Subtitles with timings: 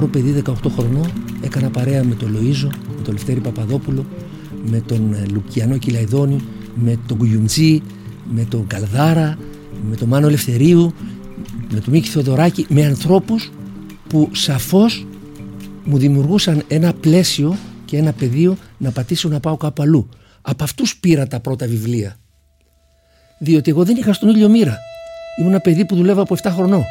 [0.00, 1.10] μικρό παιδί 18 χρονών
[1.40, 4.06] έκανα παρέα με τον Λοΐζο, με τον Λευτέρη Παπαδόπουλο,
[4.70, 6.40] με τον ε, Λουκιανό Κιλαϊδόνη,
[6.74, 7.82] με τον Κουγιουντζή,
[8.24, 9.38] με τον Καλδάρα,
[9.88, 10.92] με τον Μάνο Ελευθερίου,
[11.72, 13.52] με τον Μίκη Θεοδωράκη, με ανθρώπους
[14.08, 15.06] που σαφώς
[15.84, 20.08] μου δημιουργούσαν ένα πλαίσιο και ένα πεδίο να πατήσω να πάω κάπου αλλού.
[20.42, 22.16] Από αυτούς πήρα τα πρώτα βιβλία.
[23.38, 24.76] Διότι εγώ δεν είχα στον ήλιο μοίρα.
[25.38, 26.84] Ήμουν ένα παιδί που δουλεύα από 7 χρονών.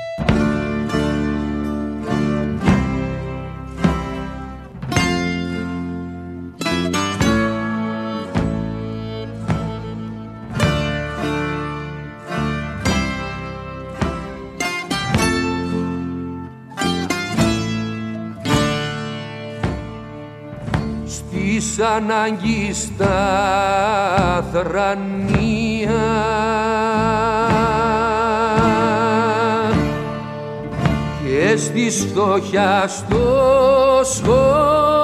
[21.98, 25.92] Της ανάγκης στα θρανία.
[31.24, 33.18] Και στη φτώχεια στο
[34.04, 34.97] σχολείο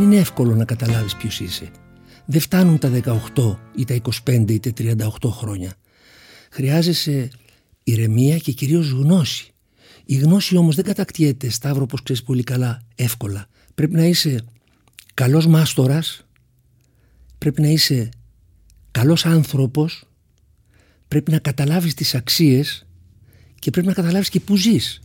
[0.00, 1.70] είναι εύκολο να καταλάβεις ποιος είσαι.
[2.24, 2.90] Δεν φτάνουν τα
[3.34, 4.72] 18 ή τα 25 ή τα
[5.22, 5.72] 38 χρόνια.
[6.50, 7.28] Χρειάζεσαι
[7.84, 9.52] ηρεμία και κυρίως γνώση.
[10.04, 13.46] Η γνώση όμως δεν κατακτιέται, Σταύρο, όπως ξέρεις πολύ καλά, εύκολα.
[13.74, 14.44] Πρέπει να είσαι
[15.14, 16.26] καλός μάστορας,
[17.44, 18.08] πρέπει να είσαι
[18.90, 20.04] καλός άνθρωπος,
[21.08, 22.86] πρέπει να καταλάβεις τις αξίες
[23.58, 25.00] και πρέπει να καταλάβεις και πού ζεις.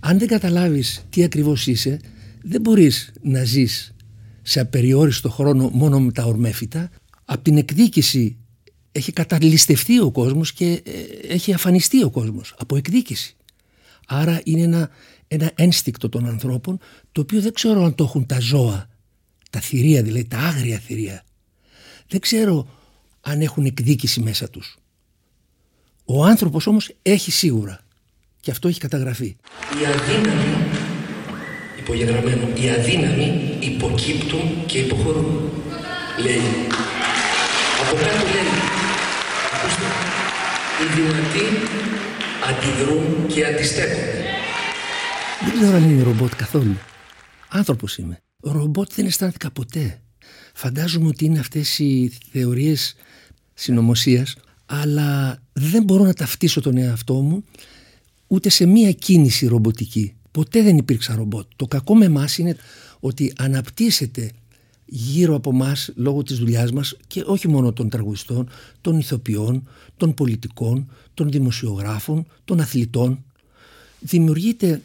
[0.00, 2.00] Αν δεν καταλάβεις τι ακριβώς είσαι,
[2.42, 3.94] δεν μπορείς να ζεις
[4.42, 6.90] σε απεριόριστο χρόνο μόνο με τα ορμέφυτα.
[7.24, 8.36] Από την εκδίκηση
[8.92, 13.36] έχει καταλυστευτεί ο κόσμος και ε, έχει αφανιστεί ο κόσμος από εκδίκηση.
[14.06, 14.90] Άρα είναι ένα,
[15.28, 16.78] ένα ένστικτο των ανθρώπων
[17.12, 18.88] το οποίο δεν ξέρω αν το έχουν τα ζώα,
[19.50, 21.24] τα θηρία δηλαδή, τα άγρια θηρία.
[22.14, 22.68] Δεν ξέρω
[23.20, 24.78] αν έχουν εκδίκηση μέσα τους.
[26.04, 27.80] Ο άνθρωπος όμως έχει σίγουρα.
[28.40, 29.36] Και αυτό έχει καταγραφεί.
[29.80, 30.66] Η αδύναμη
[31.78, 35.50] υπογεγραμμένο οι αδύναμοι υποκύπτουν και υποχωρούν.
[36.22, 36.40] Λέει.
[37.80, 38.52] Από κάτω λέει.
[39.54, 39.86] Ακούστε.
[40.80, 41.46] Οι δυνατοί
[42.48, 44.24] αντιδρούν και αντιστέκονται.
[45.44, 46.76] Δεν ξέρω αν είναι ρομπότ καθόλου.
[47.48, 48.22] Άνθρωπος είμαι.
[48.42, 50.03] Ρομπότ δεν αισθάνθηκα ποτέ
[50.54, 52.94] φαντάζομαι ότι είναι αυτές οι θεωρίες
[53.54, 57.44] συνωμοσίας, αλλά δεν μπορώ να ταυτίσω τον εαυτό μου
[58.26, 61.46] ούτε σε μία κίνηση ρομποτική Ποτέ δεν υπήρξαν ρομπότ.
[61.56, 62.56] Το κακό με εμάς είναι
[63.00, 64.30] ότι αναπτύσσεται
[64.86, 68.48] γύρω από εμά λόγω της δουλειάς μας και όχι μόνο των τραγουδιστών,
[68.80, 73.24] των ηθοποιών, των πολιτικών, των δημοσιογράφων, των αθλητών.
[74.00, 74.82] Δημιουργείται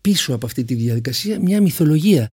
[0.00, 2.28] πίσω από αυτή τη διαδικασία μια μυθολογία.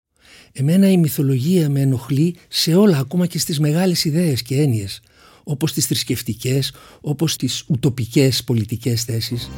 [0.53, 5.01] Εμένα η μυθολογία με ενοχλεί σε όλα, ακόμα και στις μεγάλες ιδέες και έννοιες,
[5.44, 9.49] όπως τις θρησκευτικές, όπως τις ουτοπικές πολιτικές θέσεις.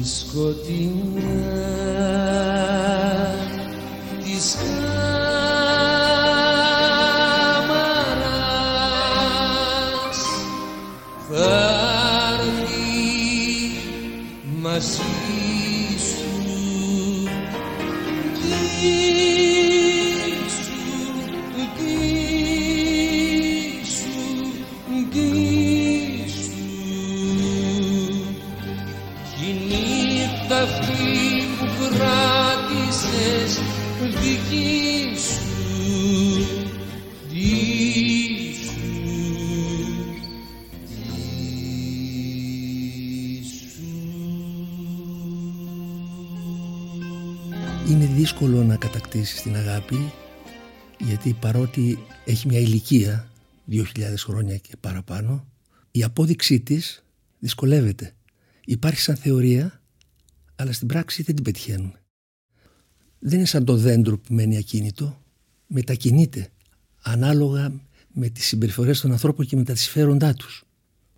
[0.00, 1.50] Η σκοτεινά
[4.24, 5.08] της κάμαρας
[11.28, 11.70] θα
[12.38, 12.80] έρθει
[14.62, 15.19] μαζί
[49.10, 50.12] δύσκολο να κατακτήσει την αγάπη
[50.98, 53.30] γιατί παρότι έχει μια ηλικία
[53.70, 53.84] 2.000
[54.16, 55.46] χρόνια και παραπάνω
[55.90, 57.04] η απόδειξή της
[57.38, 58.14] δυσκολεύεται.
[58.64, 59.80] Υπάρχει σαν θεωρία
[60.56, 62.02] αλλά στην πράξη δεν την πετυχαίνουμε.
[63.18, 65.22] Δεν είναι σαν το δέντρο που μένει ακίνητο,
[65.66, 66.48] μετακινείται
[67.02, 67.72] ανάλογα
[68.12, 70.64] με τις συμπεριφορές των ανθρώπων και με τα συμφέροντά τους.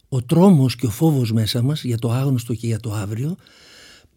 [0.08, 3.36] Ο τρόμος και ο φόβος μέσα μας για το άγνωστο και για το αύριο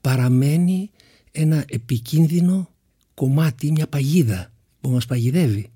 [0.01, 0.89] παραμένει
[1.31, 2.74] ένα επικίνδυνο
[3.15, 4.51] κομμάτι, μια παγίδα
[4.81, 5.69] που μας παγιδεύει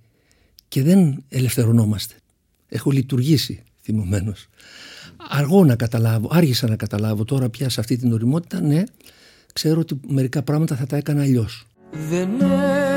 [0.68, 2.16] και δεν ελευθερωνόμαστε.
[2.68, 4.48] Έχω λειτουργήσει θυμωμένος.
[5.30, 8.84] Αργό να καταλάβω, άργησα να καταλάβω τώρα πια σε αυτή την οριμότητα, ναι,
[9.54, 11.66] ξέρω ότι μερικά πράγματα θα τα έκανα αλλιώς.
[12.10, 12.30] Δεν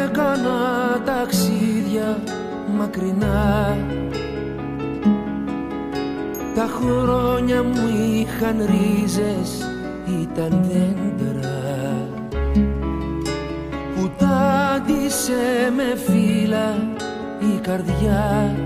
[0.04, 2.22] έκανα ταξίδια
[2.76, 3.76] μακρινά
[6.54, 9.68] Τα χρόνια μου είχαν ρίζες,
[10.22, 11.31] ήταν δέντρα
[14.32, 16.74] Που τάντισε με φύλλα
[17.40, 18.56] η καρδιά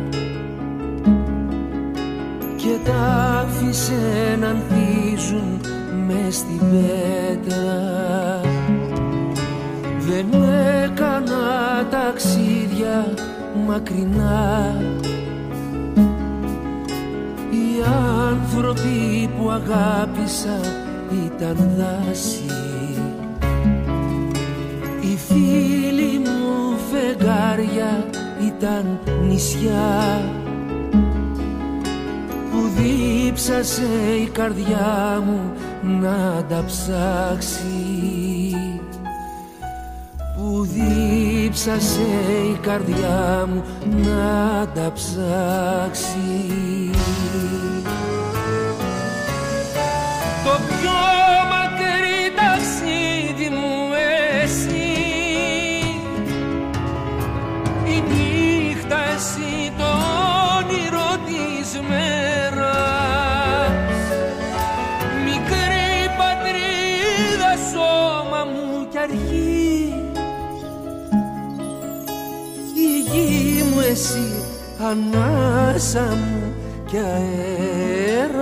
[2.57, 2.95] και τα
[3.41, 5.61] άφησε να ανθίζουν
[6.07, 8.41] μες στην πέτρα.
[9.99, 10.27] Δεν
[10.83, 13.15] έκανα ταξίδια
[13.67, 14.75] μακρινά.
[17.51, 17.83] Οι
[18.31, 20.59] άνθρωποι που αγάπησα
[21.27, 22.56] ήταν δάση Οι
[25.37, 28.07] φίλοι μου φεγγάρια
[28.47, 28.99] ήταν
[29.29, 30.21] νησιά.
[32.51, 33.89] Που δίψασε
[34.23, 35.53] η καρδιά μου
[36.01, 37.61] να τα ψάξει.
[40.37, 42.07] Που δίψασε
[42.53, 46.51] η καρδιά μου να τα ψάξει.
[50.45, 51.26] Το πιο
[73.97, 74.29] εσύ
[74.79, 76.55] ανάσα μου
[76.91, 78.37] και αέρας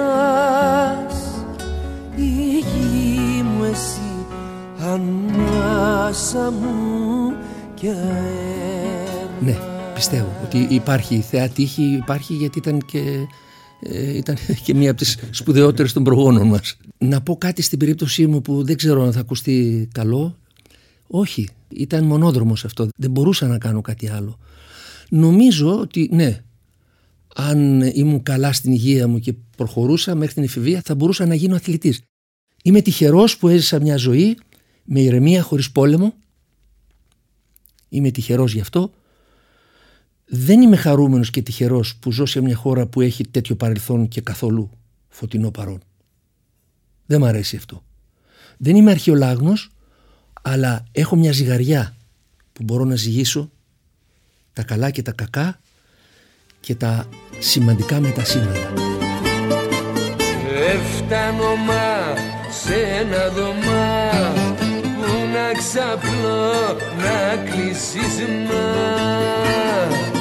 [2.17, 4.01] η γη μου εσύ
[4.79, 7.35] ανάσα μου
[7.75, 9.57] και αέρας Ναι,
[9.95, 13.27] πιστεύω ότι υπάρχει η θεά τύχη υπάρχει γιατί ήταν και
[13.81, 16.77] ε, ήταν και μία από τις σπουδαιότερες των προγόνων μας.
[16.99, 20.37] Να πω κάτι στην περίπτωσή μου που δεν ξέρω αν θα ακουστεί καλό.
[21.07, 22.89] Όχι, ήταν μονόδρομος αυτό.
[22.97, 24.39] Δεν μπορούσα να κάνω κάτι άλλο.
[25.15, 26.43] Νομίζω ότι ναι,
[27.35, 31.55] αν ήμουν καλά στην υγεία μου και προχωρούσα μέχρι την εφηβεία θα μπορούσα να γίνω
[31.55, 32.01] αθλητής.
[32.63, 34.39] Είμαι τυχερός που έζησα μια ζωή
[34.85, 36.15] με ηρεμία χωρίς πόλεμο.
[37.89, 38.91] Είμαι τυχερός γι' αυτό.
[40.25, 44.21] Δεν είμαι χαρούμενος και τυχερός που ζω σε μια χώρα που έχει τέτοιο παρελθόν και
[44.21, 44.71] καθόλου
[45.09, 45.81] φωτεινό παρόν.
[47.07, 47.85] Δεν μ' αρέσει αυτό.
[48.57, 49.71] Δεν είμαι αρχαιολάγνος,
[50.43, 51.97] αλλά έχω μια ζυγαριά
[52.53, 53.51] που μπορώ να ζυγίσω
[54.55, 55.59] τα καλά και τα κακά
[56.61, 57.09] και τα
[57.39, 58.73] σημαντικά με τα σήματα.
[60.73, 62.15] Έφτανω μα
[62.65, 64.11] σε ένα δωμά
[65.01, 70.14] που να ξαπλώ να κλείσεις σύρμα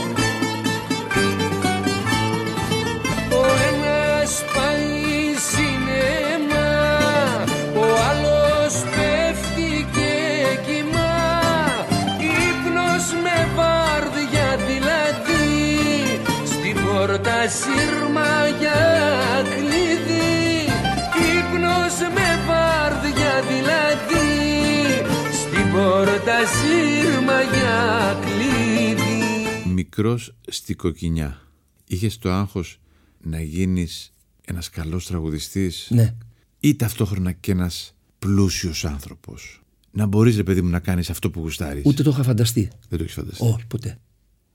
[29.97, 31.41] Μικρός στη κοκκινιά
[31.87, 32.79] Είχες το άγχος
[33.21, 34.13] να γίνεις
[34.45, 36.15] ένας καλός τραγουδιστής Ναι
[36.59, 41.39] Ή ταυτόχρονα και ένας πλούσιος άνθρωπος; Να μπορείς ρε παιδί μου να κάνεις αυτό που
[41.39, 43.99] γουστάρεις Ούτε το είχα φανταστεί Δεν το έχεις φανταστεί Όχι ποτέ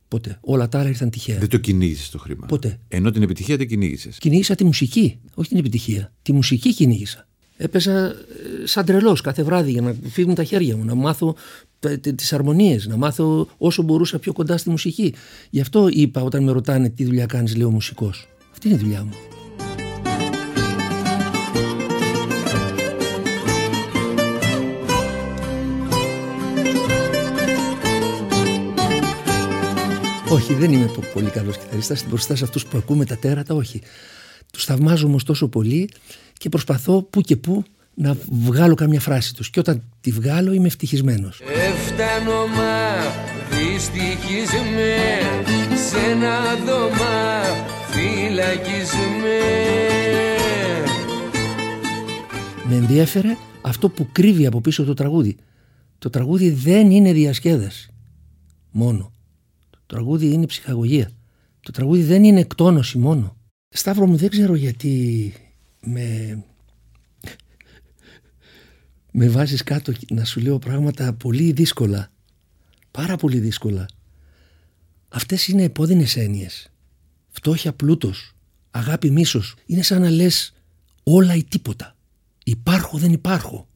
[0.09, 0.39] Ποτέ.
[0.41, 1.39] Όλα τα άλλα ήρθαν τυχαία.
[1.39, 2.47] Δεν το κυνήγησες το χρήμα.
[2.47, 2.79] Ποτέ.
[2.89, 4.19] Ενώ την επιτυχία δεν κυνήγησες.
[4.19, 6.13] Κυνήγησα τη μουσική, όχι την επιτυχία.
[6.23, 7.29] Τη μουσική κυνήγησα.
[7.57, 8.15] Έπαιζα ε,
[8.65, 11.37] σαν τρελός κάθε βράδυ για να φύγουν τα χέρια μου, να μάθω
[12.15, 15.15] τις αρμονίες, να μάθω όσο μπορούσα πιο κοντά στη μουσική.
[15.51, 18.29] Γι' αυτό είπα όταν με ρωτάνε τι δουλειά κάνεις, λέω μουσικός.
[18.53, 19.13] Αυτή είναι η δουλειά μου.
[30.31, 33.81] Όχι, δεν είμαι πολύ καλός κιθαριστάς μπροστά σε αυτούς που ακούμε τα τέρατα, όχι.
[34.53, 35.89] Τους θαυμάζω όμως τόσο πολύ
[36.33, 37.65] και προσπαθώ που και που
[38.01, 41.41] να βγάλω καμιά φράση τους και όταν τη βγάλω είμαι ευτυχισμένος.
[41.41, 42.97] Έφτανω μα
[43.57, 44.97] δυστυχισμέ
[45.89, 47.43] σε ένα δωμά
[47.91, 49.39] φυλακισμέ
[52.69, 55.37] Με ενδιέφερε αυτό που κρύβει από πίσω το τραγούδι.
[55.99, 57.91] Το τραγούδι δεν είναι διασκέδαση
[58.71, 59.13] μόνο.
[59.71, 61.11] Το τραγούδι είναι ψυχαγωγία.
[61.61, 63.37] Το τραγούδι δεν είναι εκτόνωση μόνο.
[63.69, 65.33] Σταύρο μου δεν ξέρω γιατί
[65.81, 66.39] με,
[69.13, 72.11] με βάζεις κάτω να σου λέω πράγματα πολύ δύσκολα.
[72.91, 73.87] Πάρα πολύ δύσκολα.
[75.09, 76.71] Αυτές είναι επώδυνες έννοιες.
[77.29, 78.33] Φτώχεια, πλούτος,
[78.71, 79.55] αγάπη, μίσος.
[79.67, 80.53] Είναι σαν να λες
[81.03, 81.97] όλα ή τίποτα.
[82.45, 83.69] Υπάρχω, δεν υπάρχω.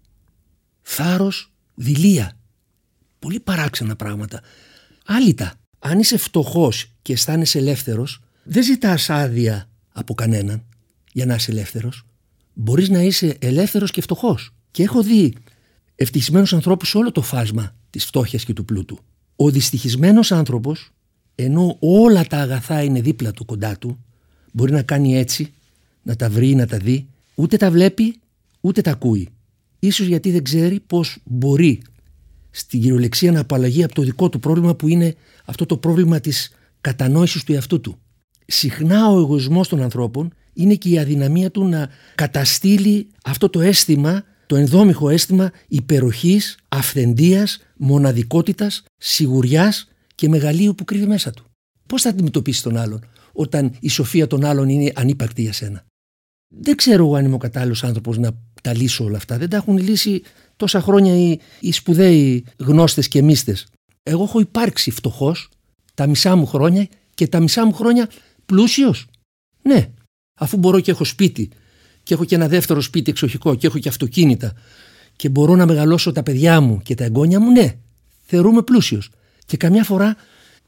[0.82, 2.36] Θάρρος, δηλία.
[3.18, 4.40] Πολύ παράξενα πράγματα.
[5.06, 5.54] Άλυτα.
[5.78, 10.64] Αν είσαι φτωχός και αισθάνεσαι ελεύθερος, δεν ζητάς άδεια από κανέναν
[11.12, 12.06] για να είσαι ελεύθερος.
[12.52, 14.54] Μπορείς να είσαι ελεύθερος και φτωχός.
[14.72, 15.34] Και έχω δει
[15.94, 18.98] ευτυχισμένους ανθρώπους σε όλο το φάσμα της φτώχειας και του πλούτου.
[19.36, 20.92] Ο δυστυχισμένος άνθρωπος,
[21.34, 23.98] ενώ όλα τα αγαθά είναι δίπλα του κοντά του,
[24.52, 25.52] μπορεί να κάνει έτσι,
[26.02, 28.20] να τα βρει, να τα δει, ούτε τα βλέπει,
[28.60, 29.28] ούτε τα ακούει.
[29.78, 31.82] Ίσως γιατί δεν ξέρει πώς μπορεί
[32.50, 35.14] στην κυριολεξία να απαλλαγεί από το δικό του πρόβλημα που είναι
[35.44, 36.50] αυτό το πρόβλημα της
[36.80, 37.98] κατανόησης του εαυτού του.
[38.46, 44.24] Συχνά ο εγωισμός των ανθρώπων είναι και η αδυναμία του να καταστήλει αυτό το αίσθημα,
[44.52, 51.44] το ενδόμηχο αίσθημα υπεροχής, αυθεντίας, μοναδικότητας, σιγουριάς και μεγαλείου που κρύβει μέσα του.
[51.86, 55.84] Πώς θα αντιμετωπίσει τον άλλον όταν η σοφία των άλλων είναι ανύπαρκτη για σένα;
[56.54, 58.30] Δεν ξέρω εγώ αν είμαι ο κατάλληλος άνθρωπος να
[58.62, 59.38] τα λύσω όλα αυτά.
[59.38, 60.22] Δεν τα έχουν λύσει
[60.56, 63.56] τόσα χρόνια οι, οι σπουδαίοι γνώστες και μίστε.
[64.02, 65.48] Εγώ έχω υπάρξει φτωχός
[65.94, 68.08] τα μισά μου χρόνια και τα μισά μου χρόνια
[68.46, 69.06] πλούσιος.
[69.62, 69.90] Ναι,
[70.40, 71.50] αφού μπορώ και έχω σπίτι
[72.02, 74.54] και έχω και ένα δεύτερο σπίτι εξοχικό και έχω και αυτοκίνητα
[75.16, 77.76] και μπορώ να μεγαλώσω τα παιδιά μου και τα εγγόνια μου, ναι,
[78.24, 79.10] θεωρούμε πλούσιος.
[79.46, 80.16] Και καμιά φορά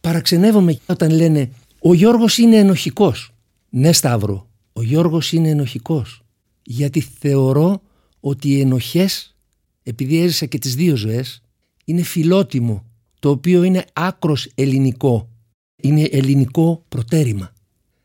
[0.00, 3.32] παραξενεύομαι όταν λένε Ο Γιώργος είναι ενοχικός.
[3.70, 6.22] Ναι, Σταύρο, ο Γιώργος είναι ενοχικός.
[6.62, 7.82] Γιατί θεωρώ
[8.20, 9.36] ότι οι ενοχές,
[9.82, 11.42] επειδή έζησα και τις δύο ζωές,
[11.84, 12.84] είναι φιλότιμο,
[13.20, 15.28] το οποίο είναι άκρος ελληνικό.
[15.76, 17.52] Είναι ελληνικό προτέρημα.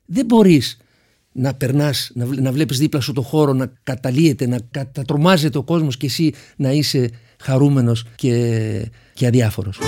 [0.05, 0.77] Δεν μπορείς
[1.39, 5.98] να περνάς, να, να βλέπεις δίπλα σου το χώρο να καταλύεται, να κατατρομάζεται ο κόσμος
[5.98, 9.79] και εσύ να είσαι χαρούμενος και, και αδιάφορος.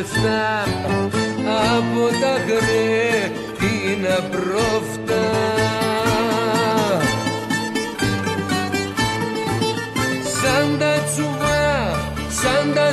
[0.00, 0.62] εφτά
[1.76, 5.57] από τα γκρε την απρόφτα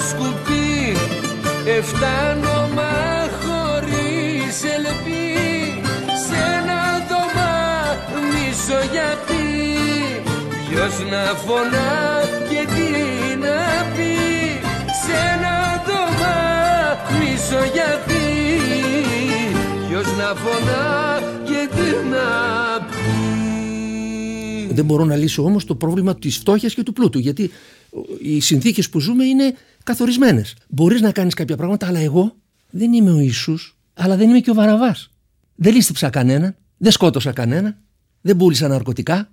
[0.09, 0.97] σκουπί
[1.65, 2.95] εφτάνω μα
[3.41, 5.81] χωρίς ελπί.
[6.25, 7.55] Σε ένα δωμά
[8.31, 9.45] μισό γιατί
[10.67, 11.93] ποιος να φωνά
[12.49, 12.91] και τι
[13.43, 13.59] να
[13.95, 14.15] πει.
[15.03, 16.39] Σε ένα δωμά
[17.07, 18.25] πίσω γιατί
[19.87, 22.27] Ποιος να φωνά και τι να
[22.89, 23.35] πει
[24.75, 27.51] Δεν μπορώ να λύσω όμως το πρόβλημα της φτώχειας και του πλούτου γιατί
[28.22, 30.53] οι συνθήκες που ζούμε είναι καθορισμένες.
[30.67, 32.36] Μπορείς να κάνεις κάποια πράγματα αλλά εγώ
[32.70, 35.10] δεν είμαι ο Ιησούς αλλά δεν είμαι και ο Βαραβάς.
[35.55, 37.77] Δεν λύστηψα κανέναν, δεν σκότωσα κανέναν,
[38.22, 39.29] δεν πούλησα ναρκωτικά.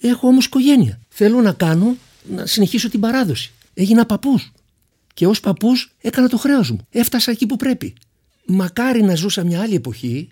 [0.00, 1.00] Έχω όμως οικογένεια.
[1.08, 1.96] Θέλω να κάνω,
[2.30, 3.52] να συνεχίσω την παράδοση.
[3.74, 4.52] Έγινα παππούς.
[5.14, 6.86] Και ως παππούς έκανα το χρέος μου.
[6.90, 7.94] Έφτασα εκεί που πρέπει.
[8.46, 10.30] Μακάρι να ζούσα μια άλλη εποχή,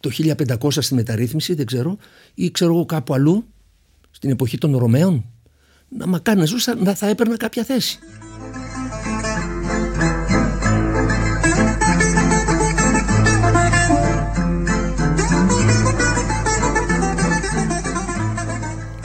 [0.00, 1.96] το 1500 στη μεταρρύθμιση, δεν ξέρω,
[2.34, 3.44] ή ξέρω εγώ κάπου αλλού,
[4.20, 5.24] στην εποχή των Ρωμαίων.
[5.88, 7.98] Να μακάρι να ζούσα, να θα έπαιρνα κάποια θέση.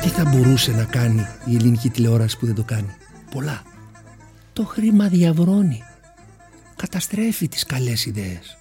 [0.02, 2.96] Τι θα μπορούσε να κάνει η ελληνική τηλεόραση που δεν το κάνει;
[3.32, 3.64] Πολλά
[4.54, 5.84] το χρήμα διαβρώνει.
[6.76, 8.58] Καταστρέφει τις καλές ιδέες.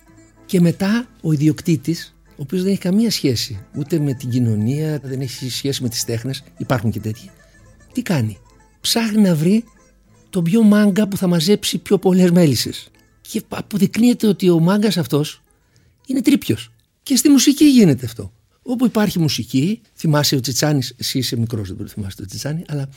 [0.46, 5.20] Και μετά ο ιδιοκτήτης, ο οποίος δεν έχει καμία σχέση ούτε με την κοινωνία, δεν
[5.20, 7.30] έχει σχέση με τις τέχνες, υπάρχουν και τέτοιοι,
[7.92, 8.38] τι κάνει;
[8.80, 9.64] Ψάχνει να βρει
[10.30, 12.88] τον πιο μάγκα που θα μαζέψει πιο πολλές μέλισσες.
[13.20, 15.42] Και αποδεικνύεται ότι ο μάγκας αυτός
[16.06, 16.70] είναι τρίπιος.
[17.02, 18.32] Και στη μουσική γίνεται αυτό.
[18.62, 22.64] Όπου υπάρχει μουσική, θυμάσαι ο Τσιτσάνης, εσύ είσαι μικρός δεν μπορεί να θυμάσαι το Τσιτσάνη,
[22.68, 22.88] αλλά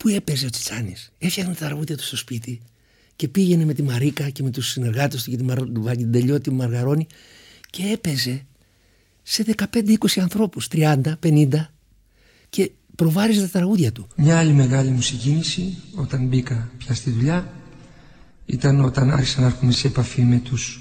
[0.00, 2.60] Πού έπαιζε ο Τσιτσάνης; Έφτιαχνε τα τραγούδια του στο σπίτι
[3.16, 7.06] και πήγαινε με τη Μαρίκα και με τους συνεργάτες του και τη Βαγγεντελιώτη Μαργαρώνη
[7.70, 8.46] και έπαιζε
[9.32, 11.48] σε 15-20 ανθρώπους, 30, 50
[12.50, 14.06] και προβάριζε τα τραγούδια του.
[14.16, 17.52] Μια άλλη μεγάλη μου συγκίνηση όταν μπήκα πια στη δουλειά
[18.46, 20.80] ήταν όταν άρχισα να έρχομαι σε επαφή με τους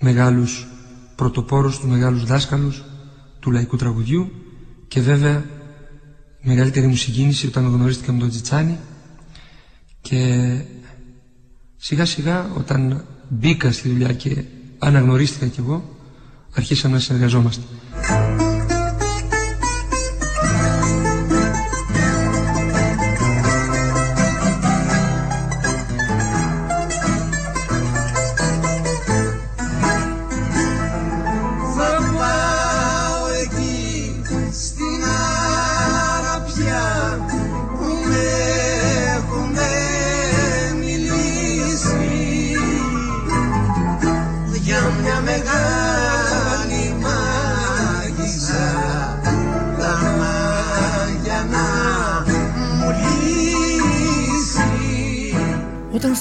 [0.00, 0.66] μεγάλους
[1.16, 2.84] πρωτοπόρους, τους μεγάλους δάσκαλους
[3.40, 4.32] του λαϊκού τραγουδιού
[4.88, 5.44] και βέβαια
[6.42, 8.78] μεγαλύτερη μου συγκίνηση όταν γνωρίστηκα με τον Τζιτσάνι
[10.00, 10.50] και
[11.76, 14.44] σιγά σιγά όταν μπήκα στη δουλειά και
[14.78, 16.00] αναγνωρίστηκα κι εγώ
[16.54, 17.62] αρχίσαμε να συνεργαζόμαστε.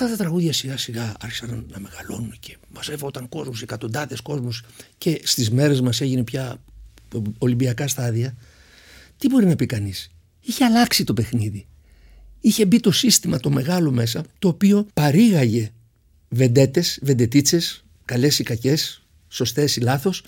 [0.03, 4.63] Αυτά τα τραγούδια σιγά σιγά άρχισαν να μεγαλώνουν και μαζεύονταν κόσμος, εκατοντάδες κόσμος
[4.97, 6.61] και στις μέρες μας έγινε πια
[7.37, 8.35] Ολυμπιακά στάδια.
[9.17, 11.67] Τι μπορεί να πει κανείς; Είχε αλλάξει το παιχνίδι.
[12.39, 15.71] Είχε μπει το σύστημα το μεγάλο μέσα το οποίο παρήγαγε
[16.29, 20.23] βεντέτες, βεντετίτσες, καλές ή κακές, σωστές ή λάθος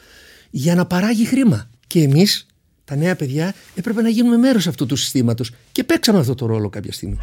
[0.50, 1.70] για να παράγει χρήμα.
[1.88, 2.46] Και εμείς
[2.86, 6.70] τα νέα παιδιά έπρεπε να γίνουμε μέρος αυτού του συστήματος και παίξαμε αυτό το ρόλο
[6.70, 7.18] κάποια στιγμή.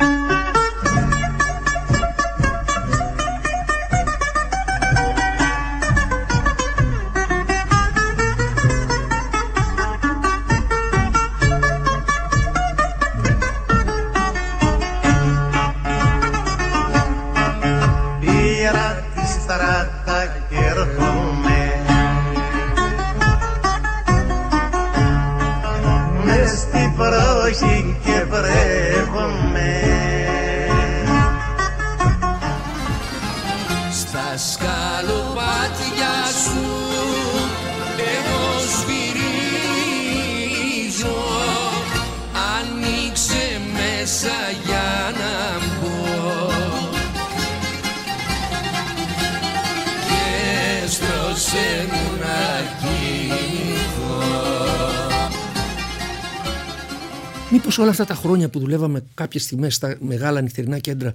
[58.01, 61.13] Αυτά τα χρόνια που δουλεύαμε κάποιες στιγμές στα μεγάλα νυχτερινά κέντρα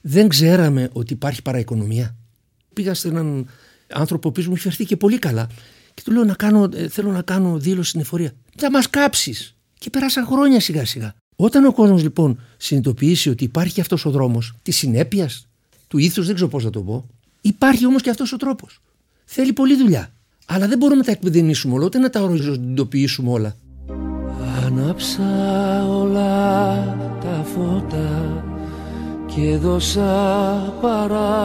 [0.00, 2.14] δεν ξέραμε ότι υπάρχει παραοικονομία.
[2.72, 3.46] Πήγα σε έναν
[3.92, 5.48] άνθρωπο που μου είχε φερθεί και πολύ καλά
[5.94, 8.32] και του λέω να κάνω, ε, θέλω να κάνω δήλωση στην εφορία.
[8.56, 9.54] Θα μας κάψεις.
[9.78, 11.14] Και πέρασαν χρόνια σιγά σιγά.
[11.36, 15.46] Όταν ο κόσμος λοιπόν συνειδητοποιήσει ότι υπάρχει αυτός ο δρόμος της συνέπειας,
[15.88, 17.06] του ήθους, δεν ξέρω πώς να το πω,
[17.40, 18.80] υπάρχει όμως και αυτός ο τρόπος.
[19.24, 20.12] Θέλει πολλή δουλειά.
[20.46, 23.56] Αλλά δεν μπορούμε να τα εκπαιδεύσουμε όλα, ούτε να τα οριζοντοποιήσουμε όλα.
[24.76, 28.44] Ανάψα όλα τα φώτα
[29.26, 31.42] και δώσα παράσταση.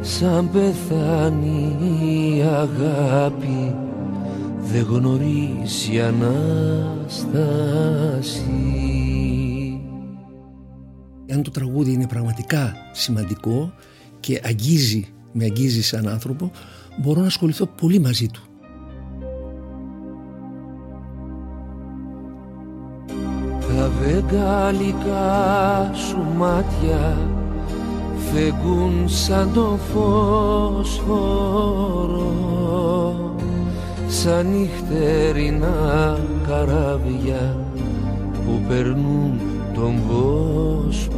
[0.00, 3.76] Σαν πεθάνει η αγάπη
[4.58, 6.92] δεν γνωρίζει Ανάσταση.
[11.32, 13.72] Αν το τραγούδι είναι πραγματικά σημαντικό
[14.20, 16.50] και αγγίζει, με αγγίζει σαν άνθρωπο
[17.00, 18.42] μπορώ να ασχοληθώ πολύ μαζί του
[24.34, 27.18] Τα βεγγαλικά σου μάτια
[28.32, 31.04] φεγγούν σαν το φωσφορό
[34.08, 37.66] σαν νυχτερινά καράβια
[38.32, 39.40] που περνούν
[39.74, 41.12] τον Βόσπορο.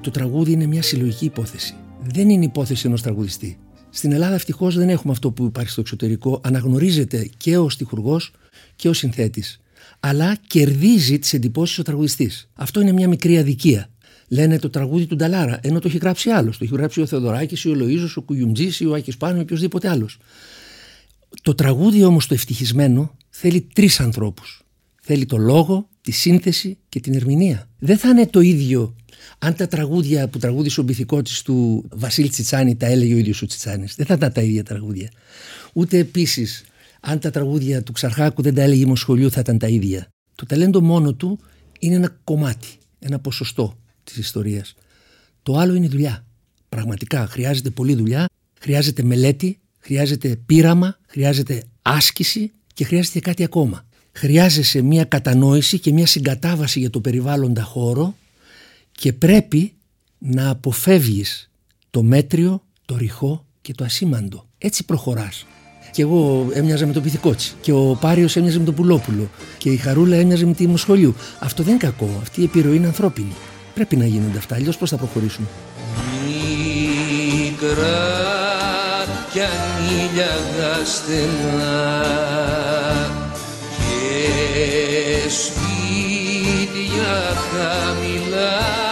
[0.00, 1.74] Το τραγούδι είναι μια συλλογική υπόθεση.
[2.00, 3.61] Δεν είναι υπόθεση ενός τραγουδιστή.
[3.94, 6.40] Στην Ελλάδα ευτυχώς δεν έχουμε αυτό που υπάρχει στο εξωτερικό.
[6.42, 8.32] Αναγνωρίζεται και ο στιχουργός
[8.76, 9.60] και ο συνθέτης.
[10.00, 12.48] Αλλά κερδίζει τις εντυπώσεις ο τραγουδιστής.
[12.54, 13.90] Αυτό είναι μια μικρή αδικία.
[14.28, 16.58] Λένε το τραγούδι του Νταλάρα, ενώ το έχει γράψει άλλος.
[16.58, 20.18] Το έχει γράψει ο Θεοδωράκης, ο Λοίζο, ο Κουγιουμτζής, ο Άκη Πάνο, οποιοδήποτε άλλος.
[21.42, 24.62] Το τραγούδι όμως το ευτυχισμένο θέλει τρεις ανθρώπους.
[25.02, 27.68] Θέλει το λόγο, τη σύνθεση και την ερμηνεία.
[27.78, 28.94] Δεν θα είναι το ίδιο
[29.44, 33.46] αν τα τραγούδια που τραγούδισε ο μπιθικότης του Βασίλη Τσιτσάνη τα έλεγε ο ίδιος ο
[33.46, 33.94] Τσιτσάνης.
[33.94, 35.10] Δεν θα ήταν τα ίδια τραγούδια.
[35.72, 36.64] Ούτε επίσης
[37.00, 40.08] αν τα τραγούδια του Ξαρχάκου δεν τα έλεγε η Μοσχολιού θα ήταν τα ίδια.
[40.34, 41.38] Το ταλέντο μόνο του
[41.78, 44.74] είναι ένα κομμάτι, ένα ποσοστό της ιστορίας.
[45.42, 46.24] Το άλλο είναι η δουλειά.
[46.68, 48.26] Πραγματικά χρειάζεται πολλή δουλειά,
[48.60, 53.86] χρειάζεται μελέτη, χρειάζεται πείραμα, χρειάζεται άσκηση και χρειάζεται κάτι ακόμα.
[54.12, 58.16] Χρειάζεσαι μια κατανόηση και μια συγκατάβαση για το περιβάλλοντα χώρο
[59.02, 59.74] και πρέπει
[60.18, 61.50] να αποφεύγεις
[61.90, 64.46] το μέτριο, το ρηχό και το ασήμαντο.
[64.58, 65.46] Έτσι προχωράς.
[65.90, 69.76] Και εγώ έμοιαζα με το Πυθικότσι και ο Πάριος έμοιαζε με τον Πουλόπουλο και η
[69.76, 71.14] Χαρούλα έμοιαζε με τη Μοσχολιού.
[71.38, 72.18] Αυτό δεν είναι κακό.
[72.20, 73.32] Αυτή η επιρροή είναι ανθρώπινη.
[73.74, 75.46] Πρέπει να γίνονται αυτά, αλλιώς πώς θα προχωρήσουμε;
[77.34, 78.22] Μικρά
[79.32, 80.36] κι ανήλια
[80.84, 82.02] στενά
[83.78, 86.72] και σπίτια
[87.50, 88.91] χαμηλά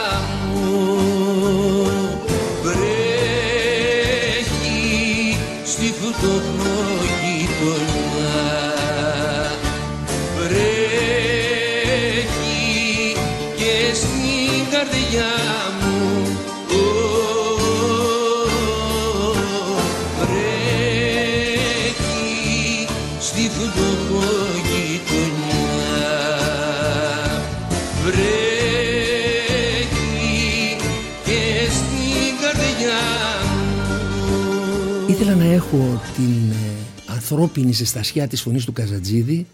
[35.73, 39.47] έχω την ε, ανθρώπινη ζεστασιά της φωνής του Καζατζίδη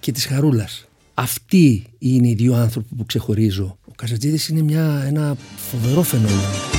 [0.00, 0.84] και της Χαρούλας.
[1.14, 3.78] Αυτοί είναι οι δύο άνθρωποι που ξεχωρίζω.
[3.84, 5.36] Ο Καζατζίδης είναι μια, ένα
[5.70, 6.73] φοβερό φαινόμενο.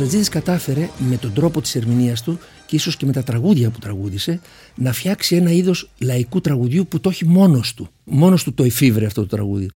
[0.00, 3.78] Καζατζίδης κατάφερε με τον τρόπο της ερμηνείας του και ίσως και με τα τραγούδια που
[3.78, 4.40] τραγούδισε
[4.74, 7.88] να φτιάξει ένα είδος λαϊκού τραγουδιού που το έχει μόνος του.
[8.04, 9.68] Μόνος του το εφήβρε αυτό το τραγούδι.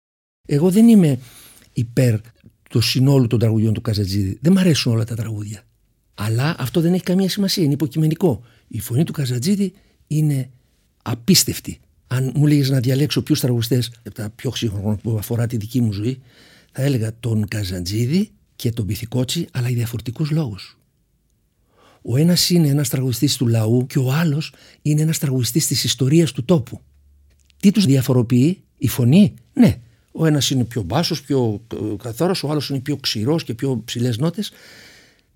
[0.47, 1.19] Εγώ δεν είμαι
[1.73, 2.19] υπέρ
[2.69, 4.37] του συνόλου των τραγουδιών του Καζατζίδη.
[4.41, 5.63] Δεν μου αρέσουν όλα τα τραγούδια.
[6.13, 7.63] Αλλά αυτό δεν έχει καμία σημασία.
[7.63, 8.43] Είναι υποκειμενικό.
[8.67, 9.73] Η φωνή του Καζατζίδη
[10.07, 10.49] είναι
[11.01, 11.79] απίστευτη.
[12.07, 15.81] Αν μου λέγες να διαλέξω ποιους τραγουδιστές από τα πιο σύγχρονα που αφορά τη δική
[15.81, 16.21] μου ζωή,
[16.71, 20.77] θα έλεγα τον Καζαντζίδη και τον Πυθικότσι, αλλά για διαφορετικούς λόγους.
[22.01, 26.31] Ο ένας είναι ένας τραγουδιστής του λαού και ο άλλος είναι ένας τραγουδιστής της ιστορίας
[26.31, 26.81] του τόπου.
[27.59, 29.79] Τι τους διαφοροποιεί, η φωνή, ναι.
[30.15, 31.61] Ο ένας είναι πιο μπάσος, πιο
[32.03, 34.51] καθόρο, ο άλλος είναι πιο ξηρός και πιο ψηλές νότες.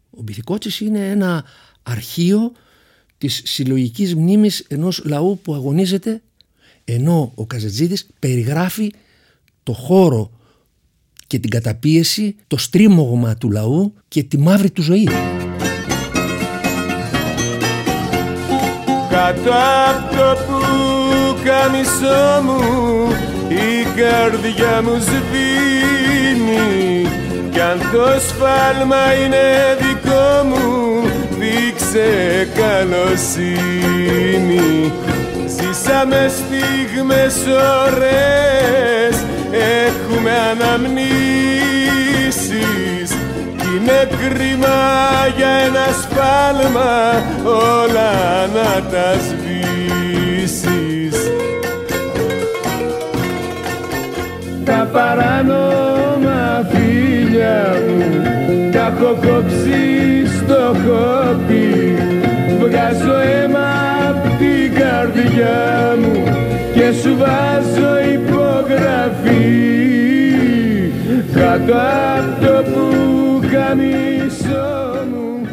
[0.10, 1.44] Ο Μπιθικότσι είναι ένα
[1.84, 2.52] αρχείο
[3.18, 6.22] της συλλογικής μνήμης ενός λαού που αγωνίζεται
[6.90, 8.94] ενώ ο Καζατζίδης περιγράφει
[9.64, 10.32] το χώρο
[11.28, 15.08] και την καταπίεση, το στρίμωγμα του λαού και τη μαύρη του ζωή.
[19.10, 19.52] Κάτω
[19.88, 20.60] από το που
[21.44, 23.27] καμισό μου
[23.58, 26.68] η καρδιά μου σβήνει
[27.52, 29.46] κι αν το σφάλμα είναι
[29.80, 30.66] δικό μου
[31.40, 32.08] δείξε
[32.56, 33.98] καλοσύνη
[35.48, 37.36] Ζήσαμε στιγμές
[37.86, 39.16] ωραίες
[39.52, 41.10] έχουμε αναμνήσεις.
[43.58, 44.78] Κι είναι κρίμα
[45.38, 46.92] για ένα σπάλμα
[47.44, 48.12] όλα
[48.54, 49.47] να τα σβήσεις
[54.88, 61.96] Τα παράνομα φίλια μου τα έχω κόψει στο χόπι
[62.60, 63.70] βγάζω αίμα
[64.10, 66.24] απ' την καρδιά μου
[66.74, 69.46] και σου βάζω υπογραφή.
[71.34, 71.74] Κάτω
[72.18, 73.86] από το πουκαμισό
[75.10, 75.48] μου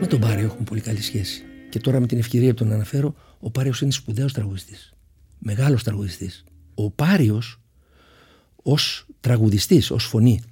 [0.00, 1.42] Με τον Πάριο έχουμε πολύ καλή σχέση.
[1.68, 4.94] Και τώρα με την ευκαιρία που τον αναφέρω ο Πάριος είναι σπουδαίος τραγουδιστής.
[5.38, 6.44] Μεγάλος τραγουδιστής.
[6.74, 7.58] Ο Πάριος
[8.66, 10.42] ως τραγουδιστής, ως φωνή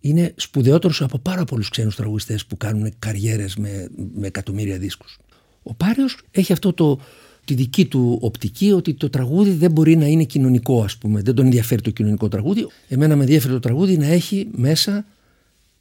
[0.00, 5.18] είναι σπουδαιότερος από πάρα πολλούς ξένους τραγουδιστές που κάνουν καριέρες με, με εκατομμύρια δίσκους.
[5.62, 7.00] Ο Πάριος έχει αυτό το,
[7.44, 11.20] τη δική του οπτική ότι το τραγούδι δεν μπορεί να είναι κοινωνικό ας πούμε.
[11.22, 12.66] Δεν τον ενδιαφέρει το κοινωνικό τραγούδι.
[12.88, 15.06] Εμένα με ενδιαφέρει το τραγούδι να έχει μέσα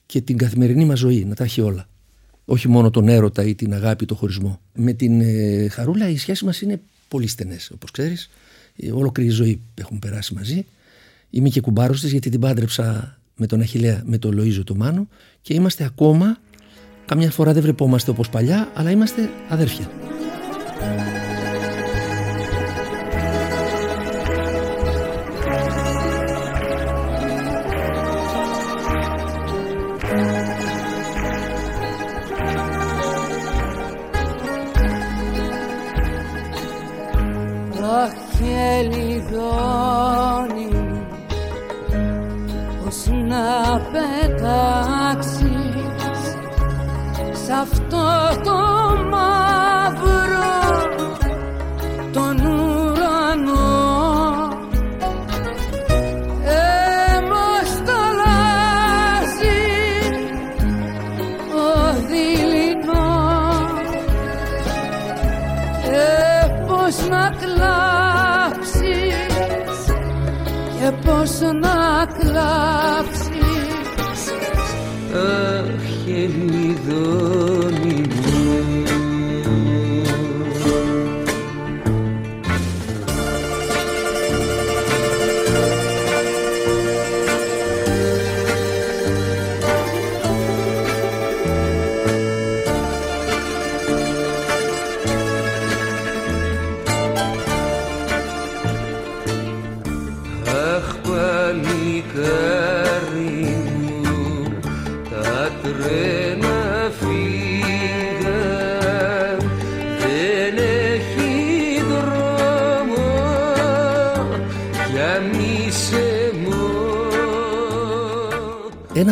[0.06, 1.88] και την καθημερινή μας ζωή, να τα έχει όλα.
[2.45, 4.60] Όχι μόνο τον έρωτα ή την αγάπη, το χωρισμό.
[4.73, 8.30] Με την ε, Χαρούλα οι σχέσεις μας είναι πολύ στενές όπως ξέρεις.
[8.75, 10.65] Ε, ολόκληρη ζωή έχουν περάσει μαζί.
[11.29, 15.07] Είμαι και κουμπάρος της γιατί την πάντρεψα με τον Αχηλέα, με τον Λοίζο του μάνου
[15.41, 16.37] και είμαστε ακόμα.
[17.05, 19.89] Καμιά φορά δεν βρεπόμαστε όπως παλιά, αλλά είμαστε αδέρφια.
[38.01, 38.29] Αχ,
[43.12, 45.48] να πετάξεις
[47.45, 48.08] σε αυτό
[48.43, 48.58] το
[49.10, 50.54] μαύρο
[52.13, 53.67] τον ουρανό.
[56.43, 58.80] Αίμα σταλάζει
[61.56, 61.67] ο
[62.08, 63.12] δειλινό.
[65.91, 68.80] Ε, και πως να κλάψεις
[70.80, 71.32] και πως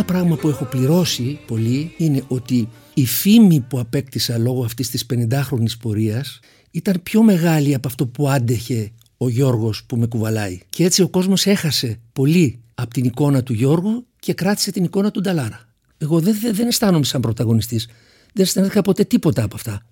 [0.07, 5.77] πράγμα που έχω πληρώσει πολύ είναι ότι η φήμη που απέκτησα λόγω αυτής της 50χρονης
[5.81, 6.39] πορείας
[6.71, 10.59] ήταν πιο μεγάλη από αυτό που άντεχε ο Γιώργος που με κουβαλάει.
[10.69, 15.11] Και έτσι ο κόσμος έχασε πολύ από την εικόνα του Γιώργου και κράτησε την εικόνα
[15.11, 15.69] του Νταλάρα.
[15.97, 17.85] Εγώ δεν, δεν, δεν αισθάνομαι σαν πρωταγωνιστής.
[18.33, 19.85] Δεν αισθάνθηκα ποτέ τίποτα από αυτά.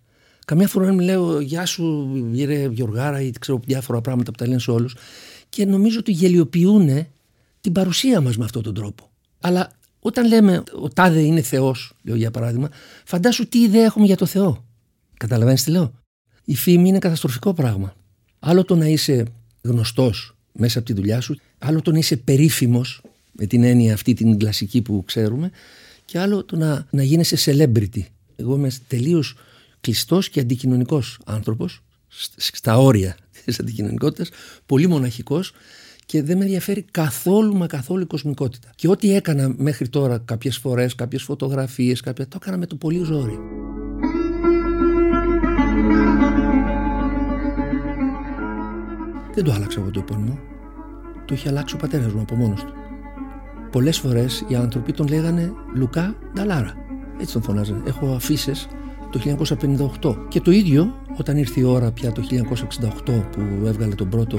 [0.45, 4.60] Καμιά φορά μου λέω Γεια σου, γύρε Γιωργάρα, ή ξέρω διάφορα πράγματα που τα λένε
[4.60, 4.95] σε όλους.
[5.49, 7.08] Και νομίζω ότι γελιοποιούν
[7.62, 9.10] την παρουσία μας με αυτόν τον τρόπο.
[9.39, 9.71] Αλλά
[10.06, 12.70] όταν λέμε ο τάδε είναι Θεός, λέω για παράδειγμα,
[13.06, 14.65] φαντάσου τι ιδέα έχουμε για το Θεό.
[15.18, 15.94] Καταλαβαίνεις τι λέω;
[16.46, 17.96] Η φήμη είναι καταστροφικό πράγμα.
[18.39, 19.26] Άλλο το να είσαι
[19.62, 24.13] γνωστός μέσα από τη δουλειά σου, άλλο το να είσαι περίφημος, με την έννοια αυτή
[24.13, 25.52] την κλασική που ξέρουμε,
[26.06, 28.02] και άλλο το να, να γίνεσαι celebrity.
[28.36, 29.36] Εγώ είμαι τελείως
[29.82, 31.84] κλειστός και αντικοινωνικός άνθρωπος,
[32.36, 34.30] στα όρια της αντικοινωνικότητας,
[34.65, 35.54] πολύ μοναχικός
[36.06, 38.70] και δεν με ενδιαφέρει καθόλου μα καθόλου η κοσμικότητα.
[38.76, 43.04] Και ό,τι έκανα μέχρι τώρα, κάποιες φορές, κάποιες φωτογραφίες, κάποια, το έκανα με το πολύ
[43.04, 43.39] ζόρι.
[49.34, 50.39] Δεν το άλλαξα εγώ το επώνυμο.
[51.26, 52.74] Το είχε αλλάξει ο πατέρας μου από μόνος του.
[53.72, 56.74] Πολλές φορές οι άνθρωποι τον λέγανε Λουκά Νταλάρα.
[57.20, 57.82] Έτσι τον φωνάζανε.
[57.88, 58.52] Έχω αφήσει
[59.17, 59.45] το
[60.01, 60.15] 1958.
[60.28, 62.21] Και το ίδιο όταν ήρθε η ώρα πια το
[63.06, 64.38] 1968 που έβγαλε τον πρώτο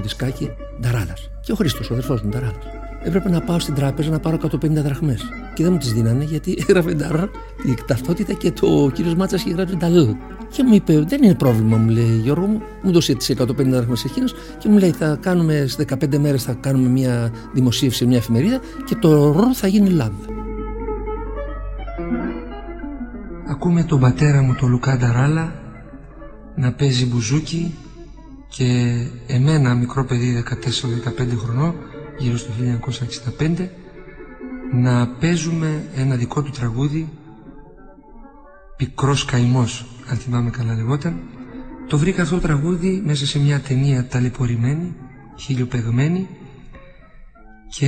[0.00, 1.30] δισκάκι, Νταράδας.
[1.40, 2.64] Και ο Χρήστος, ο αδερφός μου, Νταράδας.
[3.02, 5.22] Έπρεπε να πάω στην τράπεζα να πάρω 150 δραχμές.
[5.54, 7.30] Και δεν μου τις δίνανε γιατί έγραφε Νταρά
[7.66, 10.14] η ταυτότητα και το κύριος Μάτσας είχε γράψει Νταλ.
[10.50, 12.60] Και μου είπε: Δεν είναι πρόβλημα, μου λέει Γιώργο μου.
[12.82, 16.52] Μου δώσε τις 150 δραχμές εκείνος και μου λέει: Θα κάνουμε στι 15 μέρες θα
[16.52, 20.12] κάνουμε μια δημοσίευση, μια εφημερίδα και το ρο θα γίνει λαβ.
[23.50, 25.54] Ακούμε τον πατέρα μου, τον Λουκά Νταράλα,
[26.56, 27.74] να παίζει μπουζούκι
[28.48, 28.64] και
[29.26, 30.44] εμένα, μικρό παιδί
[31.18, 31.74] 14-15 χρονών,
[32.18, 32.52] γύρω στο
[33.38, 33.68] 1965,
[34.72, 37.08] να παίζουμε ένα δικό του τραγούδι
[38.76, 41.20] «Πικρός καημός», αν θυμάμαι καλά λεγόταν.
[41.88, 44.94] Το βρήκα αυτό το τραγούδι μέσα σε μια ταινία ταλαιπωρημένη,
[45.36, 46.28] χιλιοπεγμένη
[47.68, 47.86] και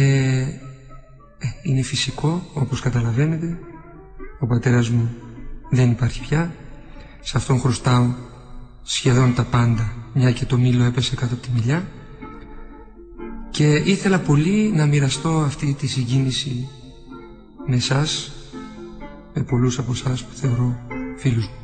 [1.39, 3.59] ε, είναι φυσικό, όπως καταλαβαίνετε.
[4.41, 5.11] Ο πατέρας μου
[5.75, 6.55] δεν υπάρχει πια.
[7.21, 8.07] Σε αυτόν χρωστάω
[8.83, 11.87] σχεδόν τα πάντα, μια και το μήλο έπεσε κάτω από τη μιλιά.
[13.51, 16.69] Και ήθελα πολύ να μοιραστώ αυτή τη συγκίνηση
[17.67, 18.33] με εσάς,
[19.35, 20.77] με πολλούς από εσάς που θεωρώ
[21.17, 21.62] φίλους μου.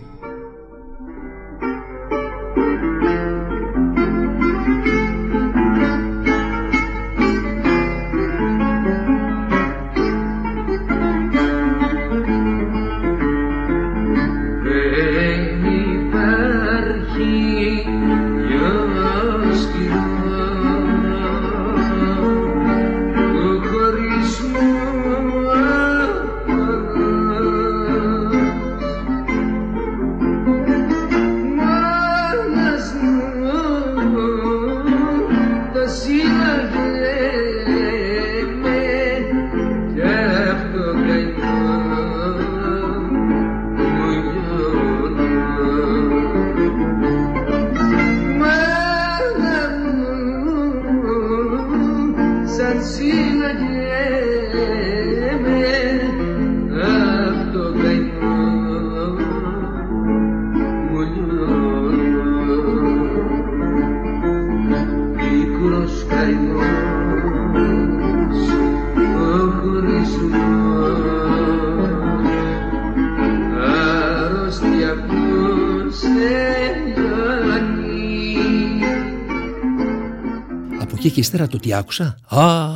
[80.98, 82.18] Από εκεί και ύστερα το τι άκουσα.
[82.28, 82.68] Α,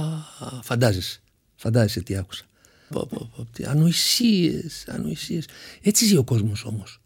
[0.62, 1.20] φαντάζεσαι.
[1.56, 2.44] Φαντάζεσαι τι άκουσα.
[2.88, 5.48] Πω, πω, πω, τι ανοησίες, ανοησίες.
[5.82, 7.00] Έτσι ζει ο κόσμος όμως.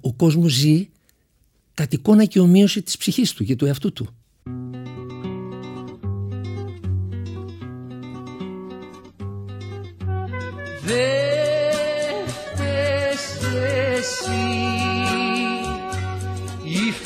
[0.00, 0.88] Ο κόσμος ζει
[1.74, 4.14] κατ' εικόνα και ομοίωση της ψυχής του και του εαυτού του.
[10.84, 11.21] Δεν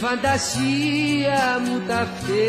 [0.09, 2.47] φαντασία μου τα φταίει.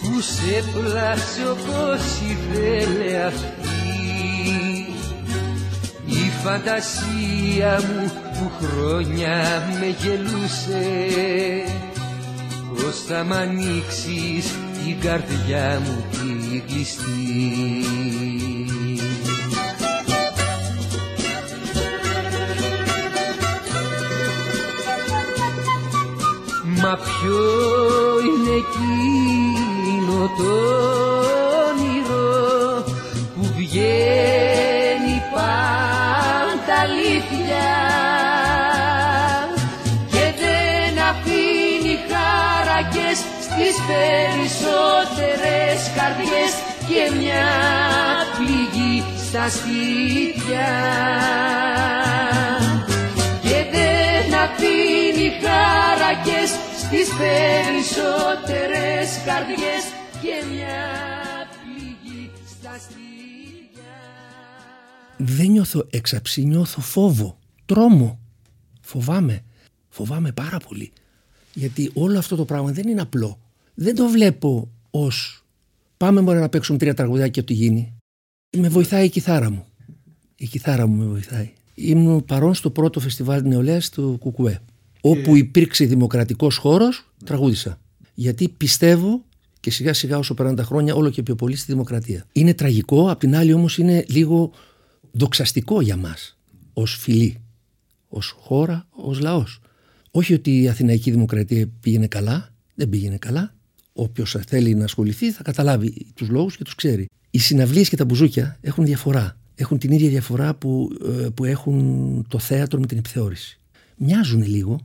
[0.00, 2.00] Που σε πλάσε όπως
[2.30, 3.56] ήθελε αυτή.
[6.06, 10.86] Η φαντασία μου που χρόνια με γελούσε.
[12.74, 14.46] Πως θα μ' ανοίξεις
[14.84, 17.88] την καρδιά μου την κλειστή
[26.88, 27.42] Μα ποιο
[28.26, 30.52] είναι εκείνο το
[31.68, 32.84] όνειρο
[33.34, 37.70] που βγαίνει πάντα αλήθεια
[40.10, 46.52] και δεν αφήνει χαρακές στις περισσότερες καρδιές
[46.88, 47.50] και μια
[48.36, 48.96] πληγή
[49.28, 50.70] στα σπίτια.
[53.42, 56.50] Και δεν αφήνει χαρακές
[56.90, 59.82] στις περισσότερες καρδιές
[60.22, 60.78] και μια
[61.54, 63.92] πληγή στα στήθια.
[65.16, 68.18] Δεν νιώθω έξαψη, νιώθω φόβο, τρόμο.
[68.80, 69.44] Φοβάμαι,
[69.88, 70.92] φοβάμαι πάρα πολύ.
[71.54, 73.38] Γιατί όλο αυτό το πράγμα δεν είναι απλό.
[73.74, 75.44] Δεν το βλέπω ως
[75.96, 77.94] πάμε μόνο να παίξουμε τρία τραγουδάκια και ό,τι γίνει.
[78.56, 79.66] Με βοηθάει η κιθάρα μου.
[80.36, 81.52] Η κιθάρα μου με βοηθάει.
[81.74, 84.60] Ήμουν παρόν στο πρώτο φεστιβάλ νεολαίας του Κουκουέ.
[85.00, 87.80] Όπου υπήρξε δημοκρατικός χώρος, τραγούδισα.
[88.14, 89.24] Γιατί πιστεύω
[89.60, 92.26] και σιγά σιγά όσο περνάνε τα χρόνια όλο και πιο πολύ στη δημοκρατία.
[92.32, 94.50] Είναι τραγικό, απ' την άλλη όμως είναι λίγο
[95.12, 96.38] δοξαστικό για μας
[96.72, 97.40] ως φιλή,
[98.08, 99.60] ως χώρα, ως λαός.
[100.10, 103.54] Όχι ότι η Αθηναϊκή Δημοκρατία πήγαινε καλά, δεν πήγαινε καλά.
[103.92, 107.06] Όποιος θέλει να ασχοληθεί θα καταλάβει τους λόγους και τους ξέρει.
[107.30, 109.38] Οι συναυλίες και τα μπουζούκια έχουν διαφορά.
[109.54, 113.57] Έχουν την ίδια διαφορά που, ε, που έχουν το θέατρο με την επιθεώρηση.
[113.98, 114.80] Μοιάζουν λίγο,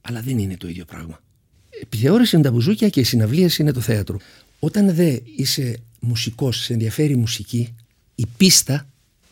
[0.00, 1.20] αλλά δεν είναι το ίδιο πράγμα.
[1.82, 4.18] Επιθεώρηση είναι τα μπουζούκια και οι συναυλίες είναι το θέατρο.
[4.58, 7.74] Όταν δε είσαι μουσικός, σε ενδιαφέρει η μουσική,
[8.14, 8.86] η πίστα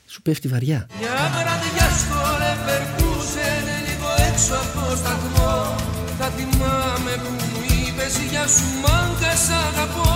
[0.06, 0.86] σου πέφτει βαριά.
[1.00, 5.54] Μια βραδιά στο Leverkusen λίγο έξω από το σταθμό
[6.18, 10.12] Θα θυμάμαι που μου είπες για σου μάγκα σ' αγαπώ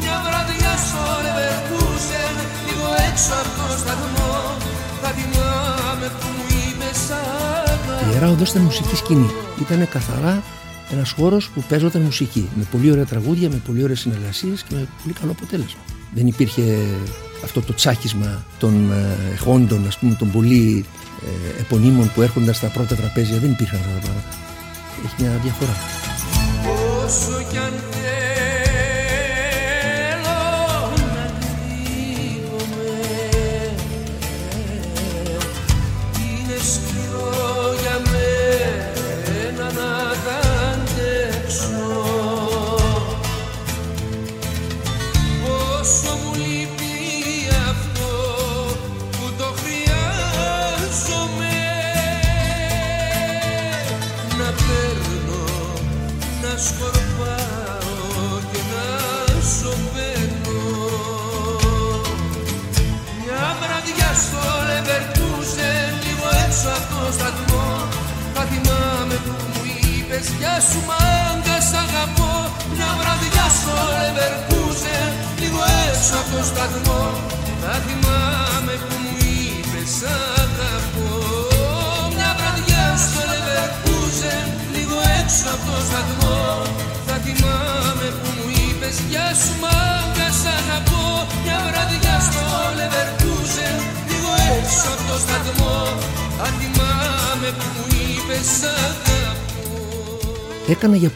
[0.00, 2.34] Μια βραδιά στο Leverkusen
[2.66, 4.34] λίγο έξω από το σταθμό
[5.02, 7.69] Θα θυμάμαι που μου είπες σ' αγαπώ Η
[8.12, 9.30] Ιερά Οδός ήταν μουσική σκηνή.
[9.60, 10.42] Ήταν καθαρά
[10.90, 12.48] ένας χώρος που παίζονταν μουσική.
[12.54, 15.80] Με πολύ ωραία τραγούδια, με πολύ ωραίες συνεργασίες και με πολύ καλό αποτέλεσμα.
[16.14, 16.78] Δεν υπήρχε
[17.44, 20.84] αυτό το τσάκισμα των ε, εχόντων, ας πούμε, των πολύ
[21.56, 23.38] ε, επωνύμων που έρχονταν στα πρώτα τραπέζια.
[23.38, 24.28] Δεν υπήρχαν αυτά τα πράγματα.
[25.04, 25.76] Έχει μια διαφορά.
[27.04, 27.99] Όσο κι αν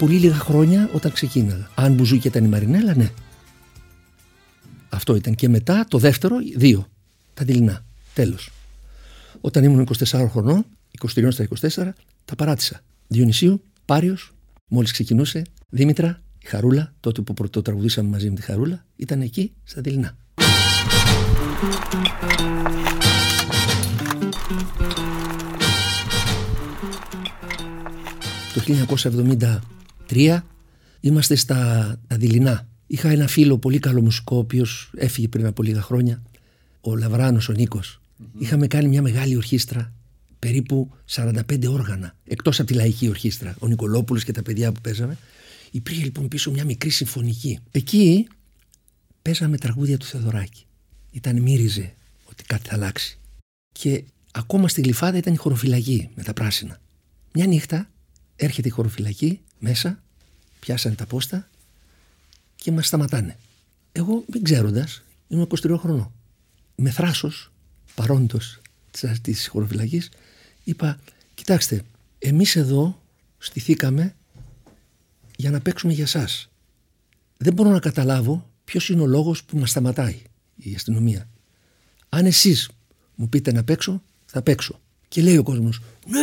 [0.05, 1.71] πολύ λίγα χρόνια όταν ξεκίναγα.
[1.75, 3.11] Αν μπουζούκια ήταν η Μαρινέλα, ναι.
[4.89, 5.35] Αυτό ήταν.
[5.35, 6.87] Και μετά το δεύτερο, δύο.
[7.35, 7.85] Τα δειλινά.
[8.15, 8.51] Τέλος.
[9.41, 10.67] Όταν ήμουν 24 χρονών,
[11.15, 11.93] 23 στα 24,
[12.25, 12.81] τα παράτησα.
[13.07, 14.35] Διονυσίου, Πάριος,
[14.69, 19.53] μόλις ξεκινούσε, Δήμητρα, η Χαρούλα, τότε που πρώτο τραγουδήσαμε μαζί με τη Χαρούλα, ήταν εκεί
[19.65, 20.17] στα δειλινά.
[28.55, 28.61] Το
[30.09, 30.41] 1973
[31.01, 31.57] είμαστε στα
[32.07, 32.69] τα δειλινά.
[32.87, 36.23] Είχα ένα φίλο πολύ καλό μουσικό, ο οποίος έφυγε πριν από λίγα χρόνια,
[36.81, 37.81] ο Λαβράνος, ο νικο
[38.39, 39.93] Είχαμε κάνει μια μεγάλη ορχήστρα,
[40.39, 43.57] περίπου 45 όργανα, εκτός από τη λαϊκή ορχήστρα.
[43.59, 45.19] Ο Νικολόπουλος και τα παιδιά που παίζαμε.
[45.71, 47.59] Υπήρχε λοιπόν πίσω μια μικρή συμφωνική.
[47.71, 48.27] Εκεί
[49.23, 50.67] παίζαμε τραγούδια του Θεοδωράκη.
[51.11, 51.95] Ήταν μύριζε
[52.25, 53.19] ότι κάτι θα αλλάξει.
[53.73, 56.81] Και ακόμα στη γλυφάδα ήταν η χωροφυλακή με τα πράσινα.
[57.33, 57.91] Μια νύχτα
[58.37, 60.03] έρχεται η χωροφυλακή μέσα,
[60.61, 61.49] πιάσανε τα πόστα
[62.57, 63.37] και μας σταματάνε.
[63.93, 66.13] Εγώ μην ξέροντας, ήμουν 23 χρονών.
[66.77, 67.53] Με θράσος,
[67.95, 70.11] παρόντος της, της χωροφυλακής,
[70.65, 70.99] είπα,
[71.35, 71.83] κοιτάξτε,
[72.19, 73.03] εμείς εδώ
[73.39, 74.15] στηθήκαμε
[75.37, 76.49] για να παίξουμε για σας.
[77.37, 80.23] Δεν μπορώ να καταλάβω ποιος είναι ο λόγος που μας σταματάει
[80.57, 81.29] η αστυνομία.
[82.09, 82.71] Αν εσείς
[83.15, 84.81] μου πείτε να παίξω, θα παίξω.
[85.09, 86.21] Και λέει ο κόσμος, ναι,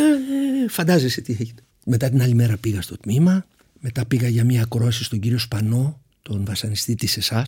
[0.70, 1.64] φαντάζεσαι τι έχετε.
[1.86, 3.46] Μετά την άλλη μέρα πήγα στο τμήμα,
[3.80, 7.44] μετά πήγα για μια ακρόαση στον κύριο Σπανό, τον βασανιστή της ΕΣΑ.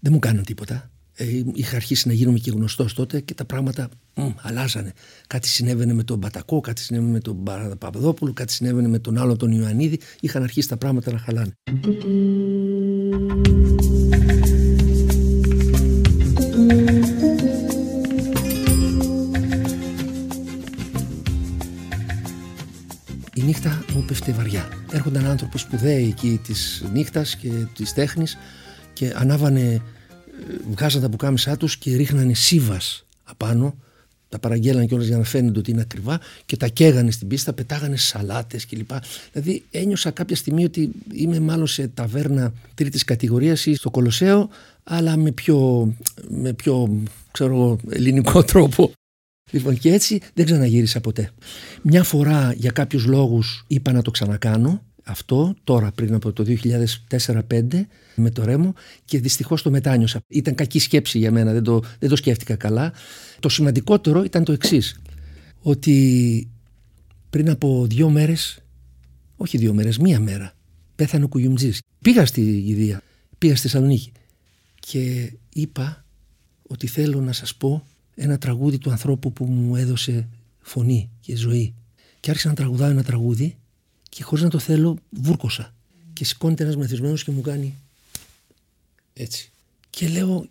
[0.00, 0.90] Δεν μου κάναν τίποτα.
[1.16, 4.92] Ε, είχα αρχίσει να γίνομαι και γνωστός τότε και τα πράγματα μ, αλλάζανε.
[5.26, 7.42] Κάτι συνέβαινε με τον Μπατακό, κάτι συνέβαινε με τον
[7.78, 10.00] Παπαδόπουλο, κάτι συνέβαινε με τον άλλο τον Ιωαννίδη.
[10.20, 11.52] Είχαν αρχίσει τα πράγματα να χαλάνε.
[24.04, 24.68] Πέφτει βαριά.
[24.92, 28.36] Έρχονταν άνθρωποι σπουδαίοι εκεί της νύχτας και της τέχνης
[28.92, 29.82] και ανάβανε
[30.70, 33.74] βγάζαν τα πουκάμισά τους και ρίχνανε σύβας απάνω
[34.28, 37.96] τα παραγγέλανε κιόλας για να φαίνεται ότι είναι ακριβά και τα καίγανε στην πίστα, πετάγανε
[37.96, 38.90] σαλάτες κλπ.
[39.32, 44.48] Δηλαδή ένιωσα κάποια στιγμή ότι είμαι μάλλον σε ταβέρνα τρίτης κατηγορίας ή στο Κολοσσέο
[44.84, 45.88] αλλά με πιο,
[46.28, 48.92] με πιο ξέρω, ελληνικό τρόπο.
[49.50, 51.30] Λοιπόν και έτσι δεν ξαναγύρισα ποτέ.
[51.82, 56.44] Μια φορά για κάποιους λόγους είπα να το ξανακάνω αυτό τώρα πριν από το
[57.08, 57.40] 2004-2005
[58.14, 58.74] με το Ρέμο
[59.04, 60.20] και δυστυχώς το μετάνιωσα.
[60.28, 62.92] Ήταν κακή σκέψη για μένα, δεν το, δεν το σκέφτηκα καλά.
[63.40, 65.00] Το σημαντικότερο ήταν το εξής.
[65.60, 66.48] ότι
[67.30, 68.58] πριν από δύο μέρες,
[69.36, 70.52] όχι δύο μέρες, μία μέρα,
[70.96, 71.80] πέθανε ο Κουγιουμτζής.
[72.00, 73.02] Πήγα στη Γηδία,
[73.38, 74.12] πήγα στη Θεσσαλονίκη
[74.80, 76.04] και είπα
[76.62, 80.28] ότι θέλω να σας πω ένα τραγούδι του ανθρώπου που μου έδωσε
[80.60, 81.74] φωνή και ζωή.
[82.20, 83.56] Και άρχισα να τραγουδάω ένα τραγούδι
[84.08, 85.74] και χωρίς να το θέλω βούρκωσα.
[86.12, 87.74] Και σηκώνεται ένας μεθυσμένος και μου κάνει
[89.12, 89.50] έτσι.
[89.90, 90.46] Και λέω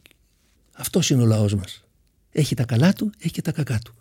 [0.71, 1.83] αυτός είναι ο λαός μας.
[2.31, 3.93] Έχει τα καλά του, έχει και τα κακά του.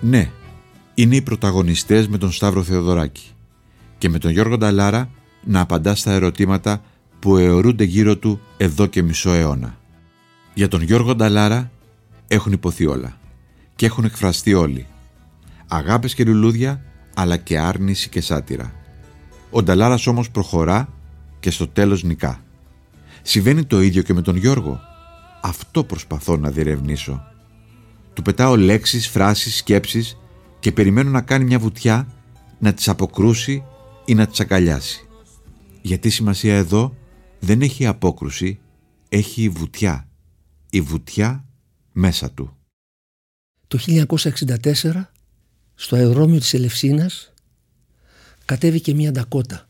[0.00, 0.30] Ναι,
[0.94, 3.30] είναι οι πρωταγωνιστές με τον Σταύρο Θεοδωράκη
[3.98, 5.10] και με τον Γιώργο Νταλάρα
[5.44, 6.82] να απαντά στα ερωτήματα
[7.18, 9.78] που αιωρούνται γύρω του εδώ και μισό αιώνα.
[10.54, 11.70] Για τον Γιώργο Νταλάρα
[12.28, 13.16] έχουν υποθεί όλα
[13.76, 14.86] και έχουν εκφραστεί όλοι.
[15.68, 16.82] Αγάπες και λουλούδια
[17.14, 18.72] αλλά και άρνηση και σάτυρα.
[19.50, 20.88] Ο Νταλάρας όμως προχωρά
[21.40, 22.42] και στο τέλος νικά.
[23.28, 24.80] Συμβαίνει το ίδιο και με τον Γιώργο.
[25.42, 27.22] Αυτό προσπαθώ να διερευνήσω.
[28.12, 30.16] Του πετάω λέξεις, φράσεις, σκέψεις
[30.58, 32.08] και περιμένω να κάνει μια βουτιά
[32.58, 33.64] να τις αποκρούσει
[34.04, 35.08] ή να τις αγκαλιάσει.
[35.82, 36.96] Γιατί σημασία εδώ
[37.38, 38.58] δεν έχει απόκρουση,
[39.08, 40.08] έχει η βουτιά.
[40.70, 41.44] Η βουτιά
[41.92, 42.56] μέσα του.
[43.66, 45.10] Το 1964
[45.74, 47.32] στο αεροδρόμιο της Ελευσίνας
[48.44, 49.67] κατέβηκε μια ντακότα.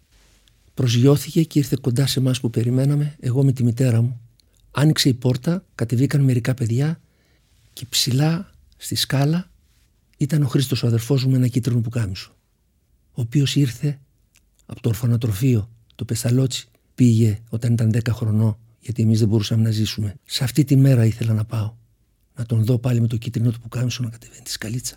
[0.78, 4.20] Προσγειώθηκε και ήρθε κοντά σε εμάς που περιμέναμε, εγώ με τη μητέρα μου.
[4.70, 7.00] Άνοιξε η πόρτα, κατεβήκαν μερικά παιδιά
[7.72, 9.50] και ψηλά στη σκάλα
[10.16, 12.32] ήταν ο Χρήστος ο αδερφός μου με ένα κίτρινο πουκάμισο
[13.12, 13.98] ο οποίος ήρθε
[14.66, 15.70] από το ορφανοτροφείο.
[15.94, 20.14] Το Πεσταλότσι πήγε όταν ήταν 10 χρονών γιατί εμείς δεν μπορούσαμε να ζήσουμε.
[20.24, 21.74] Σε αυτή τη μέρα ήθελα να πάω
[22.36, 24.96] να τον δω πάλι με το κίτρινο του πουκάμισο να κατεβαίνει τη σκαλίτσα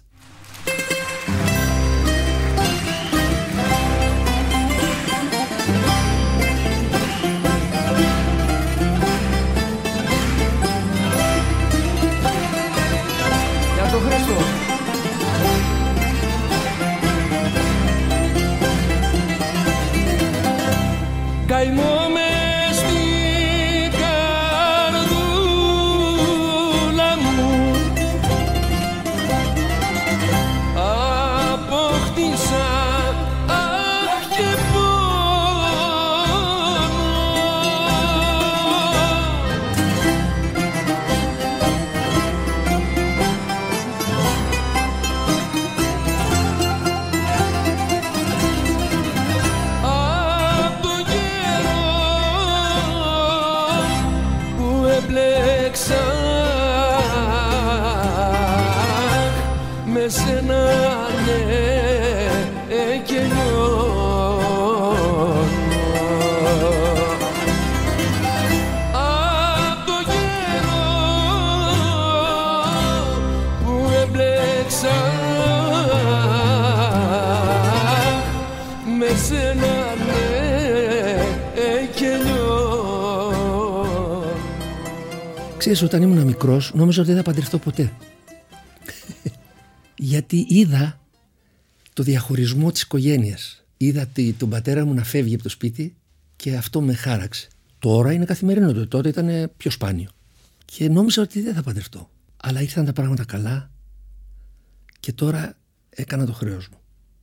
[85.82, 87.92] Ξέρεις, όταν ήμουν μικρός νόμιζα ότι δεν θα παντρευτώ ποτέ.
[90.12, 91.00] Γιατί είδα
[91.94, 93.64] το διαχωρισμό της οικογένειας.
[93.78, 94.08] Είδα
[94.38, 95.96] τον πατέρα μου να φεύγει από το σπίτι
[96.36, 97.48] και αυτό με χάραξε.
[97.80, 100.10] Τώρα είναι καθημερινό, τότε ήταν πιο σπάνιο.
[100.66, 102.10] Και νόμιζα ότι δεν θα παντρευτώ.
[102.38, 103.72] Αλλά ήρθαν τα πράγματα καλά
[105.00, 105.58] και τώρα
[105.90, 106.78] έκανα το χρέος μου.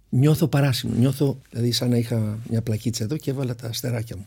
[0.09, 4.27] Νιώθω παράσιμο, νιώθω δηλαδή σαν να είχα μια πλακίτσα εδώ και έβαλα τα αστεράκια μου.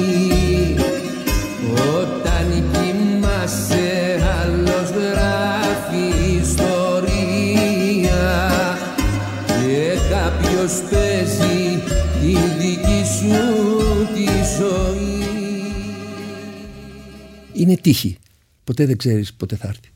[17.81, 18.17] τύχη.
[18.63, 19.89] Ποτέ δεν ξέρεις πότε θα έρθει.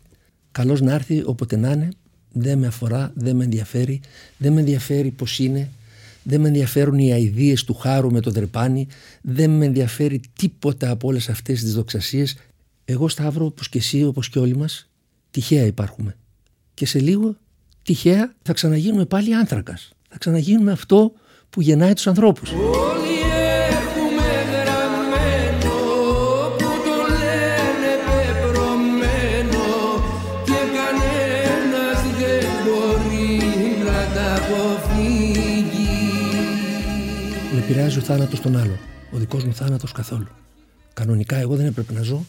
[0.51, 1.89] Καλώς να έρθει όποτε να είναι,
[2.31, 4.01] δεν με αφορά, δεν με ενδιαφέρει,
[4.37, 5.69] δεν με ενδιαφέρει πως είναι,
[6.23, 8.87] δεν με ενδιαφέρουν οι αηδίες του χάρου με το δρεπάνι,
[9.21, 12.35] δεν με ενδιαφέρει τίποτα από όλες αυτές τις δοξασίες.
[12.85, 14.89] Εγώ Σταύρο όπως και εσύ όπως και όλοι μας
[15.31, 16.15] τυχαία υπάρχουμε.
[16.73, 17.35] Και σε λίγο
[17.83, 19.91] τυχαία θα ξαναγίνουμε πάλι άνθρακας.
[20.09, 21.13] Θα ξαναγίνουμε αυτό
[21.49, 22.53] που γεννάει τους ανθρώπους.
[37.65, 38.77] Επηρεάζει ο θάνατος τον άλλο.
[39.11, 40.27] Ο δικός μου θάνατος καθόλου.
[40.93, 42.25] Κανονικά εγώ δεν έπρεπε να ζω.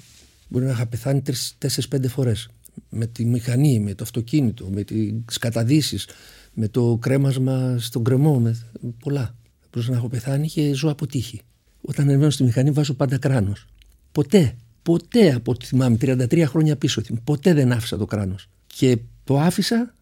[0.49, 1.23] Μπορεί να είχα πεθάνει
[1.59, 2.49] τέσσερι-πέντε φορές.
[2.89, 4.83] Με τη μηχανή, με το αυτοκίνητο, με
[5.25, 6.09] τις καταδύσεις,
[6.53, 8.59] με το κρέμασμα στον κρεμό, με
[8.99, 9.35] πολλά.
[9.73, 11.41] Μπορούσα να έχω πεθάνει και ζω από τύχη.
[11.81, 13.67] Όταν ανεβαίνω στη μηχανή βάζω πάντα κράνος.
[14.13, 18.49] Ποτέ, ποτέ από ό,τι θυμάμαι, 33 χρόνια πίσω, ποτέ δεν άφησα το κράνος.
[18.67, 19.95] Και το άφησα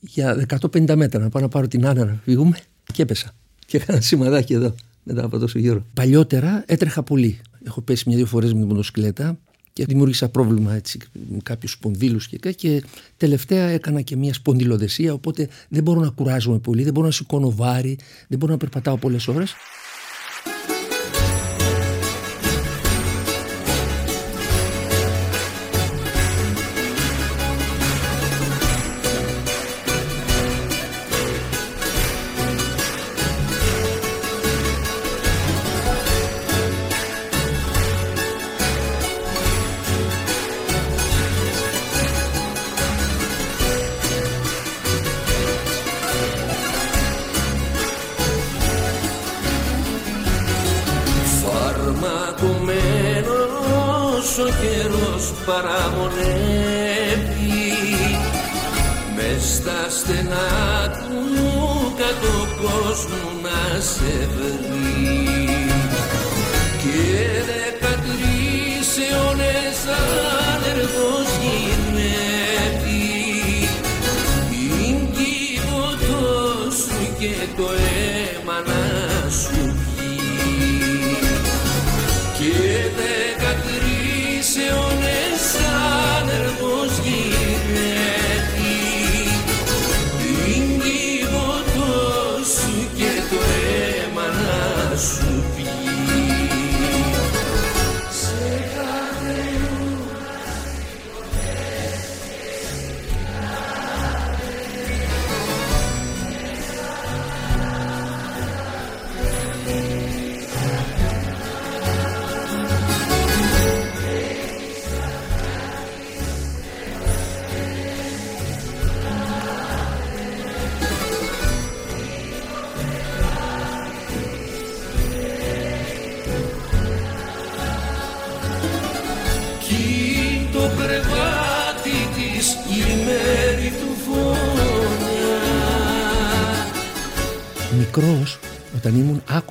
[0.00, 2.58] για 150 μέτρα να πάω να πάρω την άνα να φύγουμε
[2.92, 3.34] και έπεσα.
[3.72, 5.84] Και έκανα σημαδάκι εδώ μετά από τόσο γύρω.
[5.94, 7.40] Παλιότερα έτρεχα πολύ.
[7.66, 9.38] Έχω πέσει μια-δύο φορές με την μοτοσυκλέτα
[9.72, 10.98] και δημιούργησα πρόβλημα έτσι,
[11.30, 12.82] με κάποιους σπονδύλους και, και
[13.16, 15.12] τελευταία έκανα και μια σπονδυλοδεσία.
[15.12, 17.98] Οπότε δεν μπορώ να κουράζομαι πολύ, δεν μπορώ να σηκώνω βάρη,
[18.28, 19.54] δεν μπορώ να περπατάω πολλές ώρες.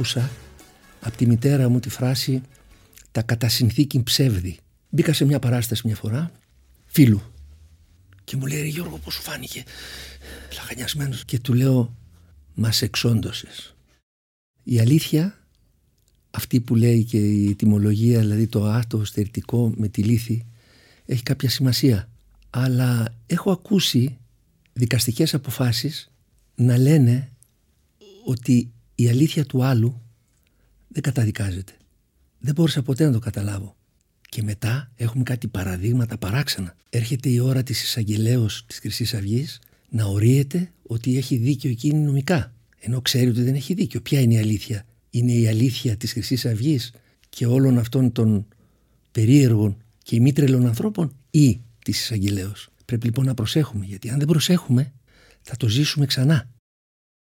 [0.01, 0.31] Άκουσα
[1.01, 2.41] από τη μητέρα μου τη φράση
[3.11, 4.57] «τα κατά συνθήκη ψεύδι».
[4.89, 6.31] Μπήκα σε μια παράσταση μια φορά,
[6.85, 7.21] φίλου,
[8.23, 9.63] και μου λέει Γιώργο πώς σου φάνηκε
[10.55, 11.95] λαχανιασμένος και του λέω
[12.53, 13.75] μας εξόντωσες.
[14.63, 15.39] Η αλήθεια
[16.31, 20.45] αυτή που λέει και η τιμολογία, δηλαδή το άτο στερητικό με τη λύθη,
[21.05, 22.09] έχει κάποια σημασία.
[22.49, 24.17] Αλλά έχω ακούσει
[24.73, 26.11] δικαστικές αποφάσεις
[26.55, 27.31] να λένε
[28.25, 28.71] ότι
[29.01, 30.01] η αλήθεια του άλλου
[30.87, 31.73] δεν καταδικάζεται.
[32.39, 33.75] Δεν μπόρεσα ποτέ να το καταλάβω.
[34.29, 36.75] Και μετά έχουμε κάτι παραδείγματα παράξενα.
[36.89, 42.53] Έρχεται η ώρα της εισαγγελέως της χρυσής αυγής να ορίεται ότι έχει δίκιο εκείνη νομικά.
[42.79, 44.01] Ενώ ξέρει ότι δεν έχει δίκιο.
[44.01, 46.93] Ποια είναι η αλήθεια; Είναι η αλήθεια της χρυσής αυγής
[47.29, 48.47] και όλων αυτών των
[49.11, 54.93] περίεργων και ημίτρελων ανθρώπων ή της εισαγγελέως; Πρέπει λοιπόν να προσέχουμε γιατί αν δεν προσέχουμε
[55.41, 56.49] θα το ζήσουμε ξανά.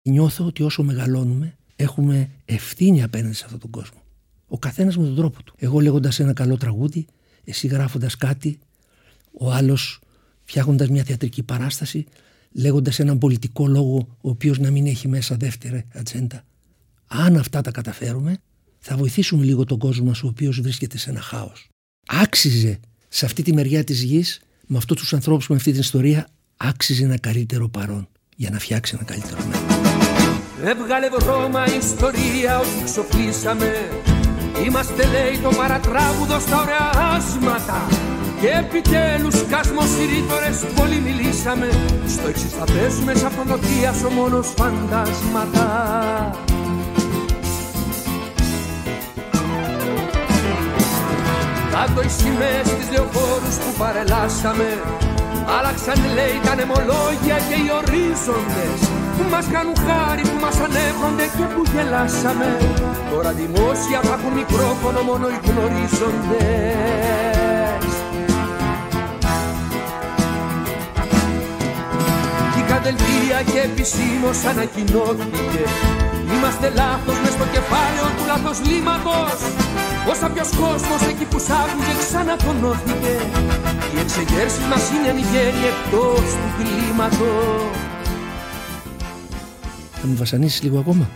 [0.03, 3.99] Νιώθω ότι όσο μεγαλώνουμε έχουμε ευθύνη απέναντι σε αυτόν τον κόσμο.
[4.47, 5.55] Ο καθένας με τον τρόπο του.
[5.59, 7.07] Εγώ λέγοντας ένα καλό τραγούδι,
[7.45, 8.59] εσύ γράφοντας κάτι,
[9.33, 10.01] ο άλλος
[10.45, 12.07] φτιάχνοντας μια θεατρική παράσταση,
[12.53, 16.45] λέγοντας έναν πολιτικό λόγο, ο οποίος να μην έχει μέσα δεύτερη ατζέντα.
[17.07, 18.39] Αν αυτά τα καταφέρουμε,
[18.79, 21.68] θα βοηθήσουμε λίγο τον κόσμο μας, ο οποίος βρίσκεται σε ένα χάος.
[22.07, 26.29] Άξιζε σε αυτή τη μεριά της γης, με αυτούς τους ανθρώπους με αυτή την ιστορία,
[26.57, 29.78] άξιζε ένα καλύτερο παρόν για να φτιάξει ένα καλύτερο μέλλον.
[30.64, 33.88] Έβγαλε βρώμα ιστορία ότι ξοφλήσαμε.
[34.64, 37.86] Είμαστε λέει το παρατράγουδο στα ωραία άσματα.
[38.40, 41.68] Και επιτέλους κασμοσυρίτορες πολύ μιλήσαμε.
[42.06, 43.32] Στο εξής θα πέσουμε σαν
[44.06, 45.66] ο μόνος φαντάσματα.
[51.70, 54.82] Κάτω οι σημαίες στις λεωφόρους που παρελάσαμε
[55.57, 58.80] Άλλαξαν λέει τα νεμολόγια και οι ορίζοντες.
[59.16, 62.51] Που μας κάνουν χάρη, που μας ανέβονται και που γελάσαμε.
[63.11, 66.99] Τώρα δημόσια θα έχουν μικρόφωνο μόνο οι γνωρίζοντες.
[72.61, 75.64] Η κατελπία και επισήμως ανακοινώθηκε
[76.35, 79.39] Είμαστε λάθος μες στο κεφάλαιο του λάθος λύματος.
[80.11, 83.14] Όσα ποιος κόσμος εκεί που σ' άκουγε ξανατονώθηκε.
[83.95, 87.76] Οι εξεγέρσεις μας είναι ανηγέροι εκτός του κλίματος.
[90.01, 91.11] Θα μου βασανίσεις λίγο ακόμα;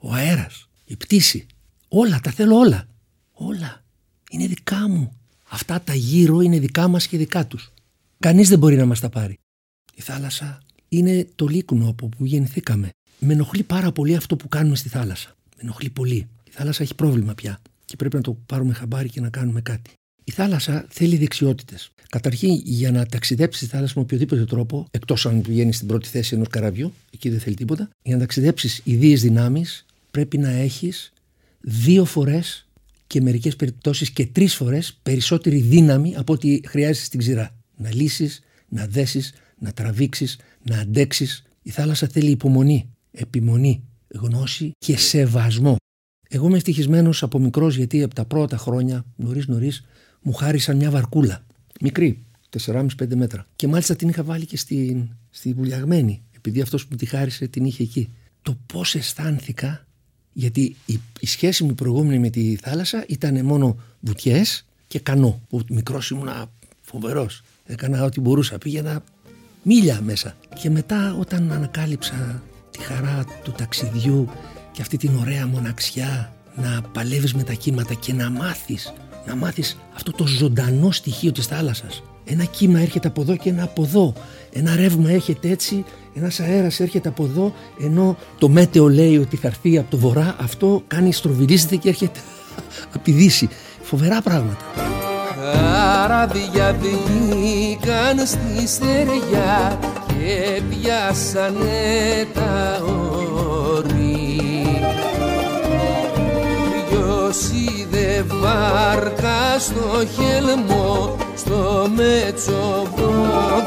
[0.00, 1.46] Ο αέρας, η πτήση
[1.88, 2.88] Όλα, τα θέλω όλα.
[3.32, 3.84] Όλα,
[4.30, 5.18] είναι δικά μου.
[5.48, 7.72] Αυτά τα γύρω είναι δικά μας και δικά τους.
[8.18, 9.38] Κανείς δεν μπορεί να μας τα πάρει.
[9.94, 14.76] Η θάλασσα είναι το λίκνο από που γεννηθήκαμε με ενοχλεί πάρα πολύ αυτό που κάνουμε
[14.76, 15.36] στη θάλασσα.
[15.56, 16.28] Με ενοχλεί πολύ.
[16.44, 19.90] Η θάλασσα έχει πρόβλημα πια και πρέπει να το πάρουμε χαμπάρι και να κάνουμε κάτι.
[20.24, 21.90] Η θάλασσα θέλει δεξιότητες.
[22.08, 26.34] Καταρχήν, για να ταξιδέψει στη θάλασσα με οποιοδήποτε τρόπο, εκτός αν πηγαίνει στην πρώτη θέση
[26.34, 31.12] ενός καραβιού, εκεί δεν θέλει τίποτα, για να ταξιδέψεις ιδίε δυνάμεις, πρέπει να έχεις
[31.60, 32.66] δύο φορές
[33.06, 37.54] και μερικές περιπτώσεις και τρεις φορές περισσότερη δύναμη από ό,τι χρειάζεσαι στην ξηρά.
[37.76, 41.42] Να λύσεις, να δέσεις, να τραβήξεις, να αντέξεις.
[41.62, 45.76] Η θάλασσα θέλει υπομονή επιμονή, γνώση και σεβασμό.
[46.28, 49.84] Εγώ είμαι ευτυχισμένος από μικρός γιατί από τα πρώτα χρόνια, νωρίς νωρίς,
[50.22, 51.46] μου χάρισαν μια βαρκούλα.
[51.80, 52.24] Μικρή,
[52.64, 53.46] 4,5-5 μέτρα.
[53.56, 57.46] Και μάλιστα την είχα βάλει και στη, στη βουλιαγμένη, επειδή αυτός που μου τη χάρισε
[57.46, 58.12] την είχε εκεί.
[58.42, 59.86] Το πώς αισθάνθηκα,
[60.32, 65.40] γιατί η, η σχέση μου προηγούμενη με τη θάλασσα ήταν μόνο βουτιές και κανό.
[65.48, 66.28] Που μικρός ήμουν
[66.80, 67.42] φοβερός.
[67.64, 68.58] Έκανα ό,τι μπορούσα.
[68.58, 69.04] Πήγαινα
[69.62, 70.36] μίλια μέσα.
[70.60, 72.42] Και μετά όταν ανακάλυψα
[72.76, 74.28] τη χαρά του ταξιδιού
[74.72, 78.92] και αυτή την ωραία μοναξιά να παλεύεις με τα κύματα και να μάθεις
[79.26, 82.02] να μάθεις αυτό το ζωντανό στοιχείο της θάλασσας.
[82.24, 84.12] Ένα κύμα έρχεται από εδώ και ένα από εδώ.
[84.52, 89.46] Ένα ρεύμα έρχεται έτσι ένας αέρας έρχεται από εδώ ενώ το μέτεο λέει ότι θα
[89.46, 92.20] έρθει από το βορρά αυτό κάνει στροβιλίζεται και έρχεται
[92.94, 93.48] από τη δύση.
[93.82, 94.56] Φοβερά πράγματα
[95.52, 104.26] Καράβια βγήκαν στη στεριά και πιάσανε τα όρη.
[106.88, 112.86] Ποιος είδε βάρκα στο χελμό στο μέτσο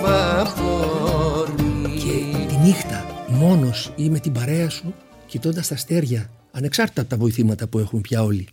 [0.01, 4.93] βαπόρι Και τη νύχτα μόνος ή με την παρέα σου
[5.25, 8.47] κοιτώντας τα αστέρια ανεξάρτητα από τα βοηθήματα που έχουν πια όλοι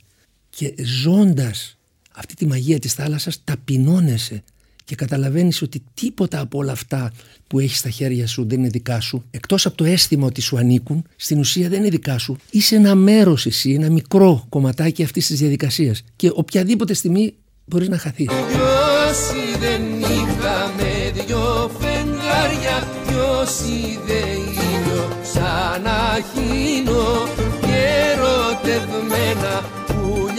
[0.50, 1.75] και ζώντας
[2.16, 4.42] αυτή τη μαγεία της θάλασσας ταπεινώνεσαι
[4.84, 7.12] και καταλαβαίνεις ότι τίποτα από όλα αυτά
[7.46, 9.24] που έχεις στα χέρια σου δεν είναι δικά σου.
[9.30, 12.36] Εκτός από το αίσθημα ότι σου ανήκουν στην ουσία δεν είναι δικά σου.
[12.50, 16.02] Είσαι ένα μέρος εσύ, ένα μικρό κομματάκι αυτής της διαδικασίας.
[16.16, 18.26] Και οποιαδήποτε στιγμή μπορείς να χαθείς.
[18.26, 19.18] Ποιος
[19.60, 24.20] δεν είχαμε δυο φεγγάρια Ποιος είδε
[24.62, 27.28] ήλιο σαν αχίνο
[27.60, 27.78] και
[28.12, 29.75] ερωτευμένα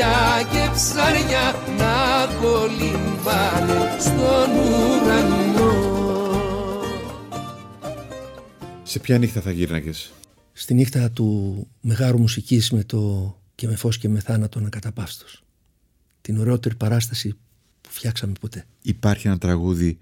[0.08, 5.95] πουλιά και ψάρια να κολυμπάνε στον ουρανό.
[8.84, 10.14] Σε ποια νύχτα θα γύρναγες;
[10.53, 15.43] στη νύχτα του Μεγάρου Μουσικής με το «Και με φως και με θάνατο ανακαταπαύστος».
[16.22, 17.38] Την ωραιότερη παράσταση
[17.82, 18.66] που φτιάξαμε ποτέ.
[18.82, 19.97] Υπάρχει ένα τραγούδι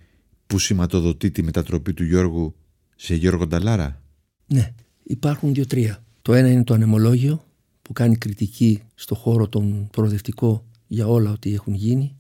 [0.48, 2.56] που σηματοδοτεί τη μετατροπή του Γιώργου
[2.96, 4.02] σε Γιώργο Νταλάρα;
[4.46, 6.04] Ναι, υπάρχουν δύο-τρία.
[6.22, 7.46] Το ένα είναι το ανεμολόγιο
[7.86, 12.16] που κάνει κριτική στο χώρο τον προοδευτικό για όλα ό,τι έχουν γίνει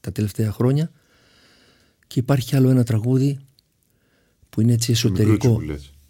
[0.00, 0.90] τα τελευταία χρόνια.
[2.06, 3.38] Και υπάρχει άλλο ένα τραγούδι
[4.50, 5.60] που είναι έτσι εσωτερικό.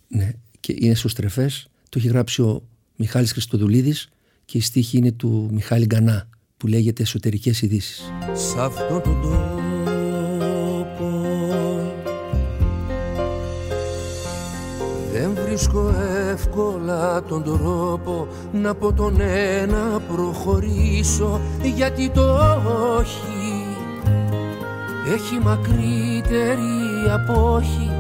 [0.09, 2.63] ναι, και είναι στρεφές το έχει γράψει ο
[2.97, 4.09] Μιχάλης Χριστοδουλίδης
[4.45, 8.01] και η στίχη είναι του Μιχάλη Γκανά που λέγεται εσωτερικές ειδήσεις.
[8.35, 9.62] Σ' αυτό τον
[15.53, 15.95] βρίσκω
[16.31, 22.35] εύκολα τον τρόπο να πω τον ένα προχωρήσω γιατί το
[22.99, 23.67] όχι
[25.15, 26.71] έχει μακρύτερη
[27.13, 27.91] απόχη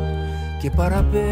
[0.60, 1.22] και παραπέω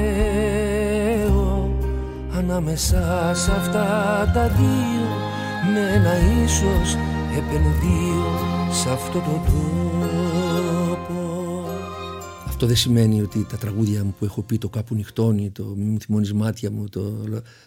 [2.36, 3.86] ανάμεσα σε αυτά
[4.34, 5.08] τα δύο
[5.72, 6.12] με ένα
[6.44, 6.96] ίσως
[7.38, 8.30] επενδύω
[8.70, 9.80] σε αυτό το τόπο
[12.61, 15.84] αυτό δεν σημαίνει ότι τα τραγούδια μου που έχω πει το κάπου νυχτώνει, το μη
[15.84, 17.24] μου θυμώνεις μάτια μου, το,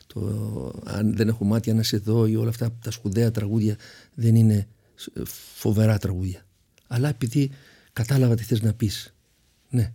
[0.07, 3.75] το, αν δεν έχω μάτια να σε δω ή όλα αυτά τα σπουδαία τραγούδια
[4.13, 4.67] δεν είναι
[5.55, 6.45] φοβερά τραγούδια.
[6.87, 7.51] Αλλά επειδή
[7.93, 9.13] κατάλαβα τι θες να πεις.
[9.69, 9.93] Ναι,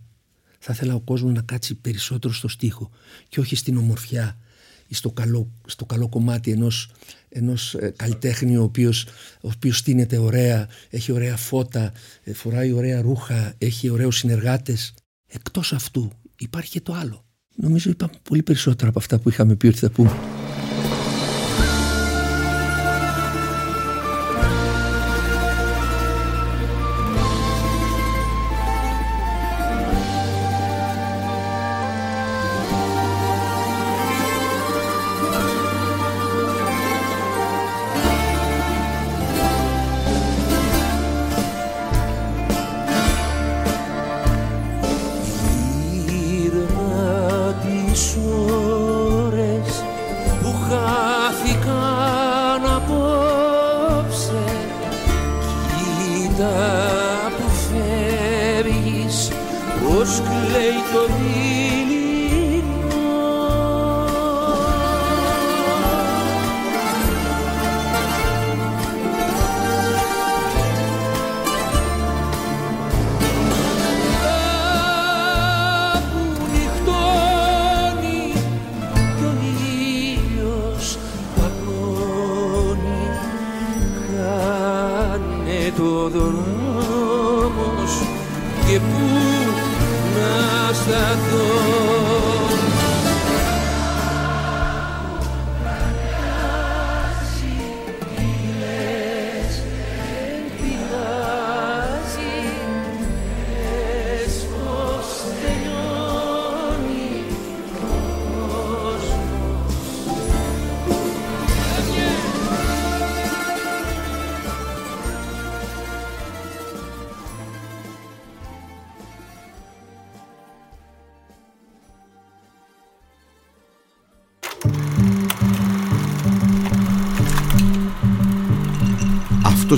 [0.59, 2.89] θα ήθελα ο κόσμος να κάτσει περισσότερο στο στίχο
[3.27, 4.48] και όχι στην ομορφιά ή
[4.95, 6.89] στο καλό, στο καλό κομμάτι ενός,
[7.29, 9.05] ενός ε, καλλιτέχνη ο οποίος,
[9.41, 11.91] ο οποίος στείνεται ωραία, έχει ωραία φώτα,
[12.23, 14.93] ε, φοράει ωραία ρούχα, έχει ωραίους συνεργάτες.
[15.27, 17.25] Εκτός αυτού υπάρχει και το άλλο.
[17.55, 20.38] Νομίζω είπαμε πολύ περισσότερα από αυτά που είχαμε πει ότι θα πούμε.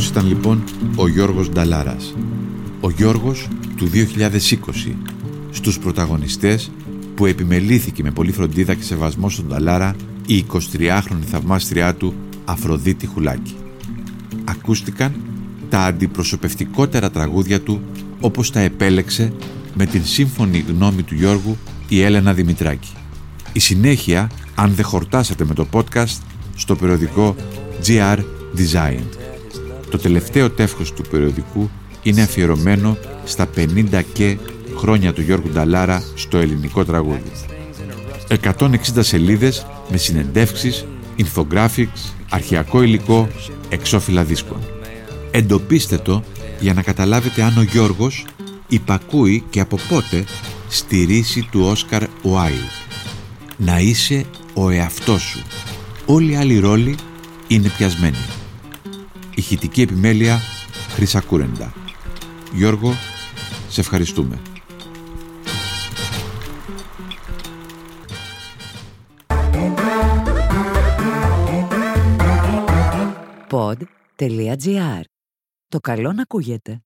[0.01, 0.63] Αυτός ήταν λοιπόν
[0.95, 2.13] ο Γιώργος Νταλάρας.
[2.81, 4.95] Ο Γιώργος του 2020
[5.51, 6.71] στους πρωταγωνιστές
[7.15, 9.95] που επιμελήθηκε με πολύ φροντίδα και σεβασμό στον Νταλάρα
[10.25, 12.13] η 23χρονη θαυμάστριά του
[12.45, 13.55] Αφροδίτη Χουλάκη.
[14.43, 15.15] Ακούστηκαν
[15.69, 17.81] τα αντιπροσωπευτικότερα τραγούδια του
[18.19, 19.33] όπως τα επέλεξε
[19.73, 22.91] με την σύμφωνη γνώμη του Γιώργου η Έλενα Δημητράκη.
[23.53, 26.17] Η συνέχεια, αν δεν χορτάσατε με το podcast,
[26.55, 27.35] στο περιοδικό
[27.85, 28.17] GR
[28.57, 29.20] Design.
[29.91, 31.69] Το τελευταίο τεύχος του περιοδικού
[32.03, 34.37] είναι αφιερωμένο στα 50 και
[34.75, 37.31] χρόνια του Γιώργου Νταλάρα στο ελληνικό τραγούδι.
[38.57, 40.85] 160 σελίδες με συνεντεύξεις,
[41.17, 43.27] infographics, αρχιακό υλικό,
[43.69, 44.59] εξώφυλλα δίσκων.
[45.31, 46.23] Εντοπίστε το
[46.59, 48.25] για να καταλάβετε αν ο Γιώργος
[48.67, 50.23] υπακούει και από πότε
[50.67, 52.63] στη ρίση του Όσκαρ Уάιλ.
[53.57, 55.43] Να είσαι ο εαυτός σου.
[56.05, 56.95] Όλοι οι άλλοι ρόλοι
[57.47, 58.40] είναι πιασμένοι.
[59.35, 60.39] Ηχητική επιμέλεια
[60.89, 61.73] Χρυσά Κούρεντα.
[62.53, 62.93] Γιώργο,
[63.69, 64.41] σε ευχαριστούμε.
[73.49, 75.01] Pod.gr.
[75.67, 76.81] Το καλό να ακούγεται.